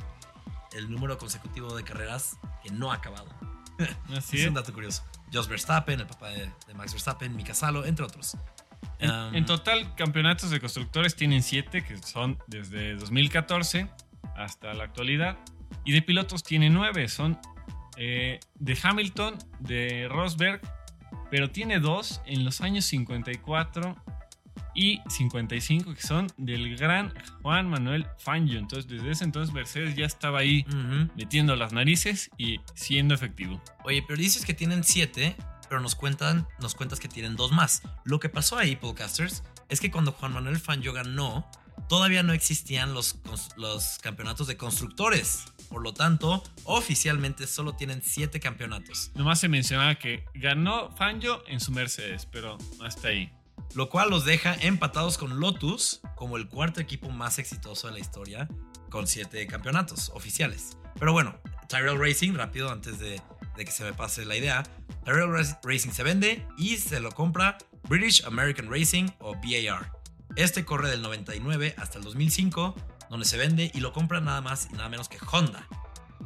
el 0.73 0.91
número 0.91 1.17
consecutivo 1.17 1.75
de 1.75 1.83
carreras 1.83 2.37
que 2.63 2.69
no 2.71 2.91
ha 2.91 2.95
acabado. 2.95 3.27
Así 4.15 4.37
es 4.37 4.43
es. 4.43 4.47
un 4.47 4.53
dato 4.53 4.73
curioso. 4.73 5.03
Jos 5.33 5.47
Verstappen, 5.47 5.99
el 5.99 6.07
papá 6.07 6.29
de, 6.29 6.51
de 6.67 6.73
Max 6.75 6.91
Verstappen, 6.93 7.35
Mika 7.35 7.53
Salo, 7.53 7.85
entre 7.85 8.05
otros. 8.05 8.37
En, 8.99 9.09
Um, 9.09 9.35
en 9.35 9.45
total, 9.45 9.93
campeonatos 9.95 10.51
de 10.51 10.59
constructores 10.59 11.15
tienen 11.15 11.43
7, 11.43 11.83
que 11.83 11.97
son 11.97 12.37
desde 12.47 12.95
2014 12.95 13.89
hasta 14.37 14.73
la 14.73 14.85
actualidad. 14.85 15.37
Y 15.85 15.91
de 15.91 16.01
pilotos 16.01 16.43
tiene 16.43 16.69
9, 16.69 17.07
son 17.07 17.39
eh, 17.97 18.39
de 18.55 18.77
Hamilton, 18.81 19.37
de 19.59 20.07
Rosberg, 20.09 20.61
pero 21.29 21.49
tiene 21.49 21.79
dos 21.79 22.21
en 22.25 22.43
los 22.43 22.61
años 22.61 22.85
54 22.85 23.95
y 24.73 25.01
55, 25.07 25.93
que 25.93 26.01
son 26.01 26.27
del 26.37 26.75
gran 26.75 27.13
Juan 27.41 27.69
Manuel 27.69 28.05
Fangio. 28.17 28.59
Entonces, 28.59 28.89
desde 28.89 29.11
ese 29.11 29.23
entonces, 29.23 29.53
Mercedes 29.53 29.95
ya 29.95 30.05
estaba 30.05 30.39
ahí 30.39 30.65
metiendo 31.15 31.55
las 31.55 31.71
narices 31.71 32.29
y 32.37 32.59
siendo 32.73 33.13
efectivo. 33.13 33.61
Oye, 33.83 34.03
pero 34.05 34.19
dices 34.19 34.45
que 34.45 34.53
tienen 34.53 34.83
siete, 34.83 35.35
pero 35.69 35.79
nos 35.79 35.95
cuentan, 35.95 36.47
nos 36.59 36.75
cuentas 36.75 36.99
que 36.99 37.07
tienen 37.07 37.35
dos 37.35 37.51
más. 37.53 37.83
Lo 38.03 38.19
que 38.19 38.29
pasó 38.29 38.57
ahí, 38.57 38.75
podcasters, 38.75 39.43
es 39.69 39.79
que 39.79 39.89
cuando 39.89 40.11
Juan 40.11 40.33
Manuel 40.33 40.59
Fangio 40.59 40.93
ganó, 40.93 41.49
todavía 41.87 42.23
no 42.23 42.33
existían 42.33 42.93
los, 42.93 43.19
campeonatos 44.01 44.47
de 44.47 44.57
constructores. 44.57 45.45
Por 45.69 45.81
lo 45.81 45.93
tanto, 45.93 46.43
oficialmente 46.63 47.47
solo 47.47 47.75
tienen 47.75 48.01
siete 48.03 48.39
campeonatos. 48.39 49.11
Nomás 49.15 49.39
se 49.39 49.49
mencionaba 49.49 49.95
que 49.95 50.23
ganó 50.35 50.91
Fangio 50.95 51.43
en 51.47 51.59
su 51.59 51.71
Mercedes, 51.71 52.27
pero 52.31 52.57
hasta 52.81 53.07
ahí. 53.09 53.31
Lo 53.73 53.89
cual 53.89 54.09
los 54.09 54.25
deja 54.25 54.55
empatados 54.61 55.17
con 55.17 55.39
Lotus 55.39 56.01
como 56.15 56.37
el 56.37 56.47
cuarto 56.47 56.79
equipo 56.81 57.09
más 57.09 57.39
exitoso 57.39 57.87
de 57.87 57.93
la 57.93 57.99
historia, 57.99 58.47
con 58.89 59.07
siete 59.07 59.45
campeonatos 59.47 60.11
oficiales. 60.13 60.77
Pero 60.99 61.11
bueno, 61.13 61.37
Tyrell 61.67 61.99
Racing, 61.99 62.33
rápido 62.35 62.71
antes 62.71 62.99
de, 62.99 63.21
de 63.57 63.65
que 63.65 63.71
se 63.71 63.83
me 63.83 63.93
pase 63.93 64.23
la 64.25 64.37
idea, 64.37 64.63
Tyrell 65.03 65.29
Rac- 65.29 65.59
Racing 65.63 65.91
se 65.91 66.03
vende 66.03 66.45
y 66.57 66.77
se 66.77 66.99
lo 66.99 67.11
compra 67.11 67.57
British 67.89 68.23
American 68.25 68.69
Racing 68.71 69.07
o 69.19 69.33
BAR. 69.35 69.91
Este 70.35 70.65
corre 70.65 70.89
del 70.89 71.01
99 71.01 71.75
hasta 71.77 71.97
el 71.97 72.03
2005, 72.03 72.75
donde 73.09 73.25
se 73.25 73.37
vende 73.37 73.71
y 73.73 73.79
lo 73.79 73.93
compra 73.93 74.19
nada 74.19 74.41
más 74.41 74.67
y 74.69 74.73
nada 74.73 74.89
menos 74.89 75.07
que 75.07 75.17
Honda. 75.31 75.65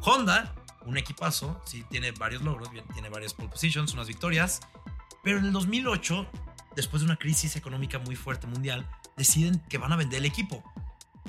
Honda, 0.01 0.55
un 0.85 0.97
equipazo, 0.97 1.61
sí 1.65 1.85
tiene 1.91 2.11
varios 2.11 2.41
logros, 2.41 2.69
tiene 2.93 3.09
varias 3.09 3.35
pole 3.35 3.49
positions, 3.49 3.93
unas 3.93 4.07
victorias, 4.07 4.61
pero 5.23 5.37
en 5.37 5.45
el 5.45 5.51
2008, 5.51 6.27
después 6.75 7.01
de 7.01 7.05
una 7.05 7.17
crisis 7.17 7.55
económica 7.55 7.99
muy 7.99 8.15
fuerte 8.15 8.47
mundial, 8.47 8.89
deciden 9.15 9.61
que 9.69 9.77
van 9.77 9.93
a 9.93 9.95
vender 9.95 10.19
el 10.19 10.25
equipo. 10.25 10.63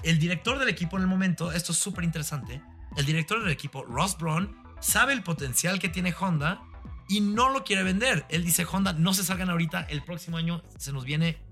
El 0.03 0.19
director 0.19 0.59
del 0.59 0.71
equipo 0.71 0.97
en 0.97 1.03
el 1.03 1.09
momento, 1.09 1.53
esto 1.53 1.73
es 1.73 1.79
súper 1.79 2.05
interesante, 2.05 2.63
el 2.97 3.05
director 3.05 3.43
del 3.43 3.53
equipo, 3.53 3.85
Ross 3.85 4.17
Braun, 4.17 4.57
sabe 4.81 5.13
el 5.13 5.23
potencial 5.23 5.79
que 5.79 5.91
tiene 5.91 6.15
Honda 6.19 6.63
y 7.11 7.21
no 7.21 7.51
lo 7.51 7.63
quiere 7.63 7.83
vender. 7.83 8.25
Él 8.31 8.43
dice, 8.43 8.65
Honda, 8.65 8.95
no 8.95 9.13
se 9.13 9.23
salgan 9.23 9.51
ahorita, 9.51 9.83
el 9.83 10.03
próximo 10.03 10.39
año 10.39 10.63
se 10.79 10.95
nos 10.95 11.05
viene 11.05 11.50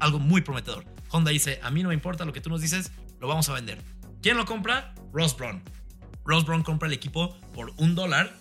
algo 0.00 0.18
muy 0.18 0.40
prometedor. 0.40 0.84
Honda 1.10 1.30
dice, 1.30 1.58
a 1.62 1.70
mí 1.70 1.82
no 1.82 1.88
me 1.88 1.94
importa 1.94 2.24
lo 2.24 2.32
que 2.32 2.40
tú 2.40 2.50
nos 2.50 2.60
dices, 2.60 2.92
lo 3.20 3.28
vamos 3.28 3.48
a 3.48 3.54
vender. 3.54 3.82
¿Quién 4.22 4.36
lo 4.36 4.44
compra? 4.44 4.94
Ross 5.12 5.36
Braun. 5.36 5.62
Ross 6.24 6.44
Braun 6.44 6.62
compra 6.62 6.86
el 6.88 6.92
equipo 6.94 7.40
por 7.54 7.72
un 7.78 7.94
dólar, 7.94 8.36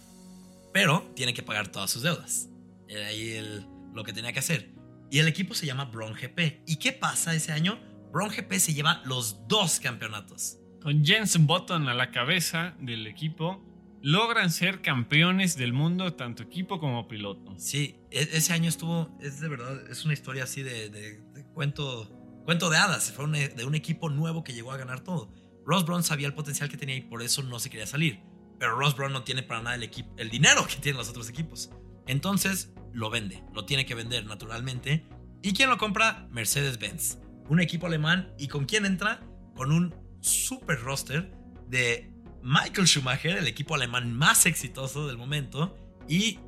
pero 0.74 1.12
tiene 1.16 1.34
que 1.34 1.44
pagar 1.44 1.70
todas 1.70 1.90
sus 1.90 2.04
deudas. 2.04 2.50
Era 2.88 3.08
ahí 3.08 3.32
el- 3.32 3.66
lo 3.94 4.04
que 4.04 4.14
tenía 4.14 4.34
que 4.34 4.40
hacer. 4.40 4.74
Y 5.10 5.20
el 5.20 5.28
equipo 5.28 5.54
se 5.54 5.66
llama 5.66 5.86
Braun 5.86 6.14
GP. 6.14 6.64
¿Y 6.68 6.78
qué 6.78 6.92
pasa 6.92 7.34
ese 7.34 7.52
año? 7.54 7.80
Braun 8.12 8.30
GP 8.30 8.60
se 8.60 8.74
lleva 8.74 9.02
los 9.06 9.48
dos 9.48 9.80
campeonatos. 9.80 10.58
Con 10.82 11.04
Jensen 11.06 11.48
Button 11.48 11.88
a 11.88 11.94
la 11.94 12.12
cabeza 12.12 12.76
del 12.80 13.08
equipo, 13.08 13.64
logran 14.02 14.52
ser 14.52 14.82
campeones 14.82 15.58
del 15.58 15.74
mundo, 15.74 16.14
tanto 16.14 16.44
equipo 16.44 16.80
como 16.80 17.08
piloto. 17.08 17.56
Sí, 17.58 17.96
e- 18.12 18.30
ese 18.34 18.54
año 18.54 18.70
estuvo, 18.70 19.18
es 19.22 19.40
de 19.40 19.48
verdad, 19.50 19.90
es 19.90 20.06
una 20.06 20.14
historia 20.14 20.44
así 20.44 20.62
de- 20.62 20.90
de 20.90 21.20
cuento, 21.58 22.08
cuento 22.46 22.70
de 22.70 22.78
hadas. 22.78 23.12
Fue 23.12 23.26
un- 23.26 23.32
de 23.34 23.66
un 23.66 23.74
equipo 23.76 24.10
nuevo 24.10 24.44
que 24.44 24.54
llegó 24.54 24.72
a 24.72 24.78
ganar 24.78 25.02
todo. 25.02 25.34
Ross 25.66 25.86
Brown 25.86 26.04
sabía 26.04 26.28
el 26.28 26.34
potencial 26.36 26.70
que 26.70 26.78
tenía 26.78 26.96
y 26.96 27.02
por 27.02 27.22
eso 27.24 27.42
no 27.44 27.60
se 27.60 27.70
quería 27.70 27.88
salir. 27.88 28.22
Pero 28.60 28.78
Ross 28.78 28.96
Brown 28.96 29.12
no 29.12 29.24
tiene 29.24 29.42
para 29.44 29.62
nada 29.62 29.76
el, 29.76 29.84
equipo, 29.84 30.14
el 30.18 30.30
dinero 30.30 30.66
que 30.68 30.76
tienen 30.76 30.98
los 30.98 31.10
otros 31.10 31.28
equipos. 31.30 31.72
Entonces 32.06 32.72
lo 32.94 33.10
vende, 33.10 33.44
lo 33.54 33.66
tiene 33.66 33.86
que 33.86 33.96
vender 33.96 34.26
naturalmente. 34.26 35.08
¿Y 35.42 35.54
quién 35.54 35.70
lo 35.70 35.78
compra? 35.78 36.28
Mercedes-Benz. 36.32 37.18
Un 37.50 37.60
equipo 37.60 37.88
alemán. 37.88 38.34
¿Y 38.38 38.48
con 38.48 38.66
quién 38.66 38.86
entra? 38.86 39.20
Con 39.56 39.72
un 39.72 39.94
super 40.22 40.80
roster 40.80 41.32
de 41.68 42.14
Michael 42.44 42.88
Schumacher, 42.88 43.38
el 43.38 43.48
equipo 43.48 43.76
alemán 43.76 44.14
más 44.14 44.46
exitoso 44.46 45.08
del 45.08 45.18
momento, 45.18 45.76
y 46.08 46.40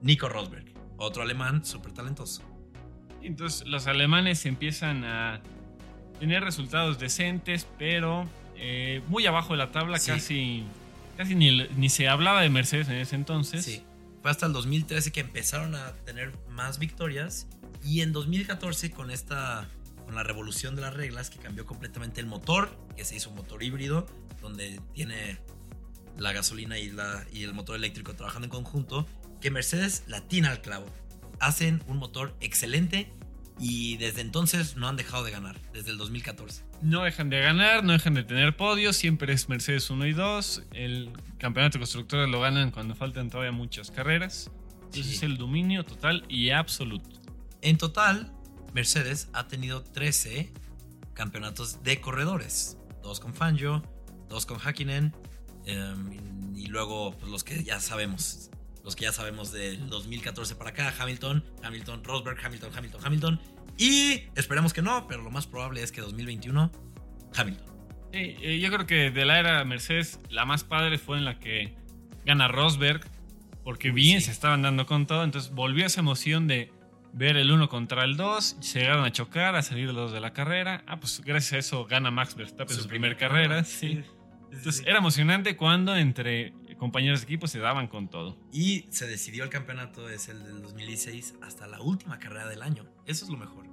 Nico 0.00 0.28
Rosberg, 0.28 0.74
otro 0.96 1.22
alemán 1.22 1.64
súper 1.64 1.92
talentoso. 1.92 2.42
Entonces 3.26 3.66
los 3.66 3.86
alemanes 3.86 4.46
empiezan 4.46 5.04
a 5.04 5.40
tener 6.20 6.42
resultados 6.42 6.98
decentes, 6.98 7.66
pero 7.78 8.28
eh, 8.56 9.02
muy 9.08 9.26
abajo 9.26 9.52
de 9.52 9.58
la 9.58 9.70
tabla, 9.72 9.98
Sí. 9.98 10.10
casi, 10.12 10.64
casi 11.16 11.34
ni, 11.34 11.66
ni 11.76 11.88
se 11.88 12.08
hablaba 12.08 12.40
de 12.40 12.48
Mercedes 12.50 12.88
en 12.88 12.96
ese 12.96 13.16
entonces. 13.16 13.64
Sí. 13.64 13.82
Fue 14.22 14.30
hasta 14.30 14.46
el 14.46 14.52
2013 14.52 15.12
que 15.12 15.20
empezaron 15.20 15.74
a 15.74 15.92
tener 16.04 16.32
más 16.48 16.78
victorias 16.78 17.46
y 17.84 18.00
en 18.00 18.12
2014 18.12 18.90
con 18.90 19.10
esta 19.10 19.68
con 20.04 20.14
la 20.14 20.22
revolución 20.22 20.76
de 20.76 20.82
las 20.82 20.94
reglas 20.94 21.30
que 21.30 21.38
cambió 21.38 21.66
completamente 21.66 22.20
el 22.20 22.26
motor, 22.28 22.70
que 22.96 23.04
se 23.04 23.16
hizo 23.16 23.30
un 23.30 23.36
motor 23.36 23.62
híbrido 23.64 24.06
donde 24.40 24.80
tiene 24.94 25.38
la 26.16 26.32
gasolina 26.32 26.78
y, 26.78 26.90
la, 26.90 27.24
y 27.32 27.42
el 27.42 27.52
motor 27.54 27.74
eléctrico 27.74 28.14
trabajando 28.14 28.46
en 28.46 28.50
conjunto, 28.52 29.04
que 29.40 29.50
Mercedes 29.50 30.04
latina 30.06 30.50
al 30.52 30.60
clavo. 30.62 30.86
Hacen 31.40 31.82
un 31.86 31.98
motor 31.98 32.34
excelente 32.40 33.12
y 33.58 33.96
desde 33.96 34.20
entonces 34.20 34.76
no 34.76 34.88
han 34.88 34.96
dejado 34.96 35.24
de 35.24 35.30
ganar, 35.30 35.58
desde 35.72 35.90
el 35.90 35.98
2014. 35.98 36.64
No 36.82 37.04
dejan 37.04 37.30
de 37.30 37.40
ganar, 37.40 37.84
no 37.84 37.92
dejan 37.92 38.14
de 38.14 38.22
tener 38.22 38.56
podios, 38.56 38.96
siempre 38.96 39.32
es 39.32 39.48
Mercedes 39.48 39.88
1 39.90 40.06
y 40.06 40.12
2. 40.12 40.62
El 40.72 41.10
campeonato 41.38 41.78
de 41.78 41.80
constructores 41.80 42.28
lo 42.28 42.40
ganan 42.40 42.70
cuando 42.70 42.94
faltan 42.94 43.30
todavía 43.30 43.52
muchas 43.52 43.90
carreras. 43.90 44.50
Entonces 44.84 45.06
Sí. 45.06 45.14
es 45.16 45.22
el 45.22 45.36
dominio 45.38 45.84
total 45.84 46.24
y 46.28 46.50
absoluto. 46.50 47.08
En 47.62 47.78
total, 47.78 48.32
Mercedes 48.74 49.28
ha 49.32 49.48
tenido 49.48 49.82
13 49.82 50.52
campeonatos 51.14 51.82
de 51.82 52.00
corredores. 52.00 52.76
Dos 53.02 53.20
con 53.20 53.32
Fangio, 53.34 53.82
dos 54.28 54.44
con 54.46 54.58
Hakkinen 54.58 55.14
em, 55.64 56.54
y 56.54 56.66
luego 56.66 57.12
pues, 57.18 57.30
los 57.30 57.42
que 57.42 57.64
ya 57.64 57.80
sabemos. 57.80 58.50
Los 58.86 58.94
que 58.94 59.02
ya 59.02 59.12
sabemos 59.12 59.50
del 59.50 59.90
2014 59.90 60.54
para 60.54 60.70
acá, 60.70 60.94
Hamilton, 60.96 61.42
Hamilton, 61.64 62.04
Rosberg, 62.04 62.38
Hamilton, 62.40 62.70
Hamilton, 62.72 63.00
Hamilton. 63.04 63.40
Y 63.76 64.22
esperemos 64.36 64.72
que 64.72 64.80
no, 64.80 65.08
pero 65.08 65.22
lo 65.22 65.30
más 65.32 65.48
probable 65.48 65.82
es 65.82 65.90
que 65.90 66.00
2021, 66.00 66.70
Hamilton. 67.34 67.66
Sí, 68.12 68.36
eh, 68.40 68.60
yo 68.60 68.70
creo 68.70 68.86
que 68.86 69.10
de 69.10 69.24
la 69.24 69.40
era 69.40 69.64
Mercedes, 69.64 70.20
la 70.30 70.44
más 70.44 70.62
padre 70.62 70.98
fue 70.98 71.18
en 71.18 71.24
la 71.24 71.40
que 71.40 71.74
gana 72.24 72.46
Rosberg, 72.46 73.00
porque 73.64 73.90
bien 73.90 74.20
sí. 74.20 74.26
se 74.26 74.30
estaban 74.30 74.62
dando 74.62 74.86
con 74.86 75.06
todo. 75.06 75.24
Entonces 75.24 75.50
volvió 75.50 75.84
esa 75.84 75.98
emoción 75.98 76.46
de 76.46 76.70
ver 77.12 77.36
el 77.36 77.50
uno 77.50 77.68
contra 77.68 78.04
el 78.04 78.16
2, 78.16 78.60
llegaron 78.72 79.04
a 79.04 79.10
chocar, 79.10 79.56
a 79.56 79.62
salir 79.62 79.86
los 79.86 79.96
dos 79.96 80.12
de 80.12 80.20
la 80.20 80.32
carrera. 80.32 80.84
Ah, 80.86 81.00
pues 81.00 81.20
gracias 81.24 81.52
a 81.54 81.58
eso 81.58 81.86
gana 81.86 82.12
Max 82.12 82.36
Verstappen 82.36 82.76
su, 82.76 82.86
primera 82.86 83.16
carrera. 83.16 83.64
Sí. 83.64 84.04
Entonces 84.52 84.84
era 84.86 84.98
emocionante 84.98 85.56
cuando 85.56 85.96
entre 85.96 86.54
compañeros 86.78 87.20
de 87.20 87.24
equipo 87.24 87.46
se 87.46 87.58
daban 87.58 87.88
con 87.88 88.08
todo. 88.08 88.36
Y 88.52 88.86
se 88.90 89.06
decidió 89.06 89.44
el 89.44 89.50
campeonato, 89.50 90.08
es 90.08 90.28
el 90.28 90.42
del 90.44 90.62
2016, 90.62 91.36
hasta 91.42 91.66
la 91.66 91.80
última 91.80 92.18
carrera 92.18 92.48
del 92.48 92.62
año. 92.62 92.84
Eso 93.06 93.24
es 93.24 93.30
lo 93.30 93.36
mejor. 93.36 93.66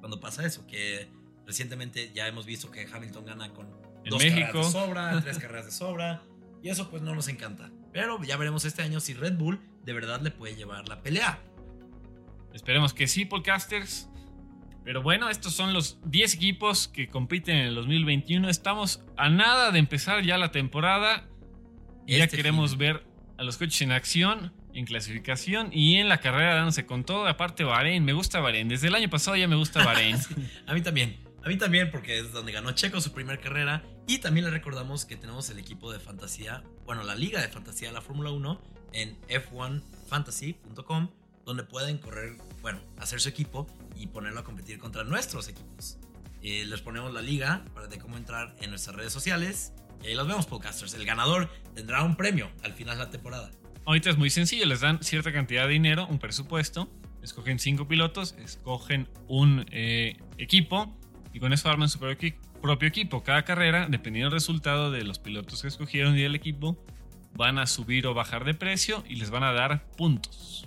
Cuando 0.00 0.20
pasa 0.20 0.44
eso, 0.46 0.66
que 0.66 1.08
recientemente 1.46 2.12
ya 2.14 2.26
hemos 2.28 2.46
visto 2.46 2.70
que 2.70 2.86
Hamilton 2.86 3.24
gana 3.24 3.52
con 3.52 3.66
En 4.04 4.10
dos 4.10 4.22
México. 4.22 4.46
carreras 4.46 4.66
de 4.66 4.72
sobra, 4.72 5.20
tres 5.24 5.38
carreras 5.38 5.66
de 5.66 5.72
sobra. 5.72 6.22
Y 6.62 6.68
eso 6.68 6.90
pues 6.90 7.02
no 7.02 7.14
nos 7.14 7.28
encanta. 7.28 7.70
Pero 7.92 8.22
ya 8.22 8.36
veremos 8.36 8.64
este 8.64 8.82
año 8.82 9.00
si 9.00 9.14
Red 9.14 9.36
Bull 9.36 9.60
de 9.84 9.92
verdad 9.92 10.20
le 10.20 10.30
puede 10.30 10.56
llevar 10.56 10.88
la 10.88 11.02
pelea. 11.02 11.38
Esperemos 12.52 12.92
que 12.94 13.06
sí, 13.06 13.24
podcasters. 13.24 14.08
Pero 14.84 15.02
bueno, 15.02 15.28
estos 15.30 15.52
son 15.52 15.72
los 15.72 15.98
10 16.04 16.34
equipos 16.34 16.88
que 16.88 17.08
compiten 17.08 17.56
en 17.56 17.66
el 17.66 17.74
2021. 17.74 18.48
Estamos 18.48 19.02
a 19.16 19.28
nada 19.28 19.72
de 19.72 19.78
empezar 19.80 20.22
ya 20.24 20.38
la 20.38 20.52
temporada. 20.52 21.28
Ya 22.06 22.24
Este 22.24 22.36
queremos 22.36 22.70
fin. 22.70 22.78
ver 22.78 23.04
a 23.38 23.42
los 23.42 23.56
coches 23.56 23.80
en 23.82 23.92
acción, 23.92 24.52
en 24.72 24.84
clasificación 24.86 25.70
y 25.72 25.96
en 25.96 26.08
la 26.08 26.18
carrera 26.20 26.54
dándose 26.54 26.86
con 26.86 27.04
todo. 27.04 27.26
Aparte, 27.26 27.64
Bahrein, 27.64 28.04
me 28.04 28.12
gusta 28.12 28.40
Bahrein. 28.40 28.68
Desde 28.68 28.88
el 28.88 28.94
año 28.94 29.10
pasado 29.10 29.36
ya 29.36 29.48
me 29.48 29.56
gusta 29.56 29.84
Bahrein. 29.84 30.16
A 30.66 30.74
mí 30.74 30.80
también. 30.82 31.16
A 31.44 31.48
mí 31.48 31.56
también 31.56 31.90
porque 31.90 32.18
es 32.18 32.32
donde 32.32 32.50
ganó 32.52 32.72
Checo 32.72 33.00
su 33.00 33.12
primera 33.12 33.40
carrera. 33.40 33.82
Y 34.08 34.18
también 34.18 34.44
le 34.46 34.50
recordamos 34.50 35.04
que 35.04 35.16
tenemos 35.16 35.48
el 35.50 35.58
equipo 35.58 35.92
de 35.92 35.98
fantasía, 36.00 36.62
bueno, 36.84 37.02
la 37.04 37.14
liga 37.14 37.40
de 37.40 37.48
fantasía 37.48 37.88
de 37.88 37.94
la 37.94 38.00
Fórmula 38.00 38.30
1 38.30 38.60
en 38.92 39.16
f1fantasy.com, 39.28 41.10
donde 41.44 41.62
pueden 41.64 41.98
correr, 41.98 42.36
bueno, 42.62 42.80
hacer 42.98 43.20
su 43.20 43.28
equipo 43.28 43.66
y 43.96 44.06
ponerlo 44.08 44.40
a 44.40 44.44
competir 44.44 44.78
contra 44.78 45.04
nuestros 45.04 45.48
equipos. 45.48 45.98
Eh, 46.42 46.64
les 46.66 46.80
ponemos 46.80 47.12
la 47.12 47.22
liga 47.22 47.64
para 47.74 47.88
de 47.88 47.98
cómo 47.98 48.16
entrar 48.16 48.54
en 48.60 48.70
nuestras 48.70 48.94
redes 48.96 49.12
sociales. 49.12 49.72
Y 50.02 50.08
ahí 50.08 50.14
los 50.14 50.26
vemos, 50.26 50.46
podcasters. 50.46 50.94
El 50.94 51.04
ganador 51.04 51.50
tendrá 51.74 52.02
un 52.02 52.16
premio 52.16 52.50
al 52.62 52.72
final 52.72 52.98
de 52.98 53.04
la 53.04 53.10
temporada. 53.10 53.50
Ahorita 53.84 54.10
es 54.10 54.16
muy 54.16 54.30
sencillo, 54.30 54.66
les 54.66 54.80
dan 54.80 55.02
cierta 55.02 55.32
cantidad 55.32 55.66
de 55.66 55.72
dinero, 55.72 56.06
un 56.08 56.18
presupuesto, 56.18 56.90
escogen 57.22 57.58
cinco 57.58 57.86
pilotos, 57.86 58.34
escogen 58.38 59.08
un 59.28 59.64
eh, 59.70 60.16
equipo 60.38 60.96
y 61.32 61.38
con 61.38 61.52
eso 61.52 61.68
arman 61.68 61.88
su 61.88 61.98
propio 61.98 62.88
equipo. 62.88 63.22
Cada 63.22 63.44
carrera, 63.44 63.86
dependiendo 63.88 64.30
del 64.30 64.40
resultado 64.40 64.90
de 64.90 65.04
los 65.04 65.18
pilotos 65.18 65.62
que 65.62 65.68
escogieron 65.68 66.16
y 66.18 66.22
del 66.22 66.34
equipo, 66.34 66.76
van 67.34 67.58
a 67.58 67.66
subir 67.66 68.06
o 68.06 68.14
bajar 68.14 68.44
de 68.44 68.54
precio 68.54 69.04
y 69.08 69.16
les 69.16 69.30
van 69.30 69.44
a 69.44 69.52
dar 69.52 69.86
puntos. 69.92 70.66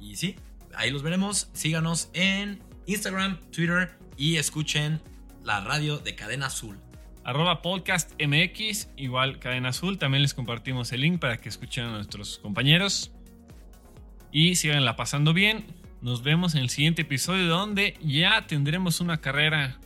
Y 0.00 0.16
sí, 0.16 0.36
ahí 0.74 0.90
los 0.90 1.02
veremos. 1.02 1.50
Síganos 1.52 2.10
en 2.14 2.62
Instagram, 2.86 3.38
Twitter 3.50 3.96
y 4.16 4.36
escuchen 4.36 5.00
la 5.44 5.60
radio 5.60 5.98
de 5.98 6.14
Cadena 6.14 6.46
Azul. 6.46 6.78
Arroba 7.26 7.60
podcast 7.60 8.12
MX, 8.24 8.86
igual 8.96 9.40
cadena 9.40 9.70
azul. 9.70 9.98
También 9.98 10.22
les 10.22 10.32
compartimos 10.32 10.92
el 10.92 11.00
link 11.00 11.18
para 11.18 11.38
que 11.38 11.48
escuchen 11.48 11.86
a 11.86 11.90
nuestros 11.90 12.38
compañeros. 12.38 13.10
Y 14.30 14.54
síganla 14.54 14.94
pasando 14.94 15.32
bien. 15.34 15.66
Nos 16.00 16.22
vemos 16.22 16.54
en 16.54 16.60
el 16.60 16.70
siguiente 16.70 17.02
episodio 17.02 17.48
donde 17.48 17.98
ya 18.00 18.46
tendremos 18.46 19.00
una 19.00 19.20
carrera 19.20 19.80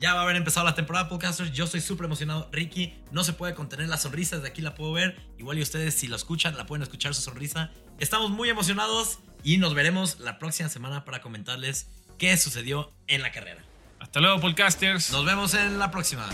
Ya 0.00 0.12
va 0.12 0.20
a 0.20 0.24
haber 0.24 0.36
empezado 0.36 0.66
la 0.66 0.74
temporada, 0.74 1.08
podcasters. 1.08 1.50
Yo 1.52 1.64
estoy 1.64 1.80
súper 1.80 2.04
emocionado. 2.04 2.50
Ricky 2.52 2.92
no 3.10 3.24
se 3.24 3.32
puede 3.32 3.54
contener 3.54 3.88
la 3.88 3.96
sonrisa. 3.96 4.36
Desde 4.36 4.50
aquí 4.50 4.60
la 4.60 4.74
puedo 4.74 4.92
ver. 4.92 5.18
Igual 5.38 5.56
y 5.58 5.62
ustedes, 5.62 5.94
si 5.94 6.08
lo 6.08 6.16
escuchan, 6.16 6.58
la 6.58 6.66
pueden 6.66 6.82
escuchar 6.82 7.14
su 7.14 7.22
sonrisa. 7.22 7.72
Estamos 8.00 8.30
muy 8.30 8.50
emocionados 8.50 9.20
y 9.42 9.56
nos 9.56 9.72
veremos 9.72 10.20
la 10.20 10.38
próxima 10.38 10.68
semana 10.68 11.06
para 11.06 11.22
comentarles 11.22 11.88
qué 12.18 12.36
sucedió 12.36 12.92
en 13.06 13.22
la 13.22 13.32
carrera. 13.32 13.67
Hasta 14.00 14.20
luego, 14.20 14.40
podcasters. 14.40 15.12
Nos 15.12 15.24
vemos 15.24 15.54
en 15.54 15.78
la 15.78 15.90
próxima. 15.90 16.28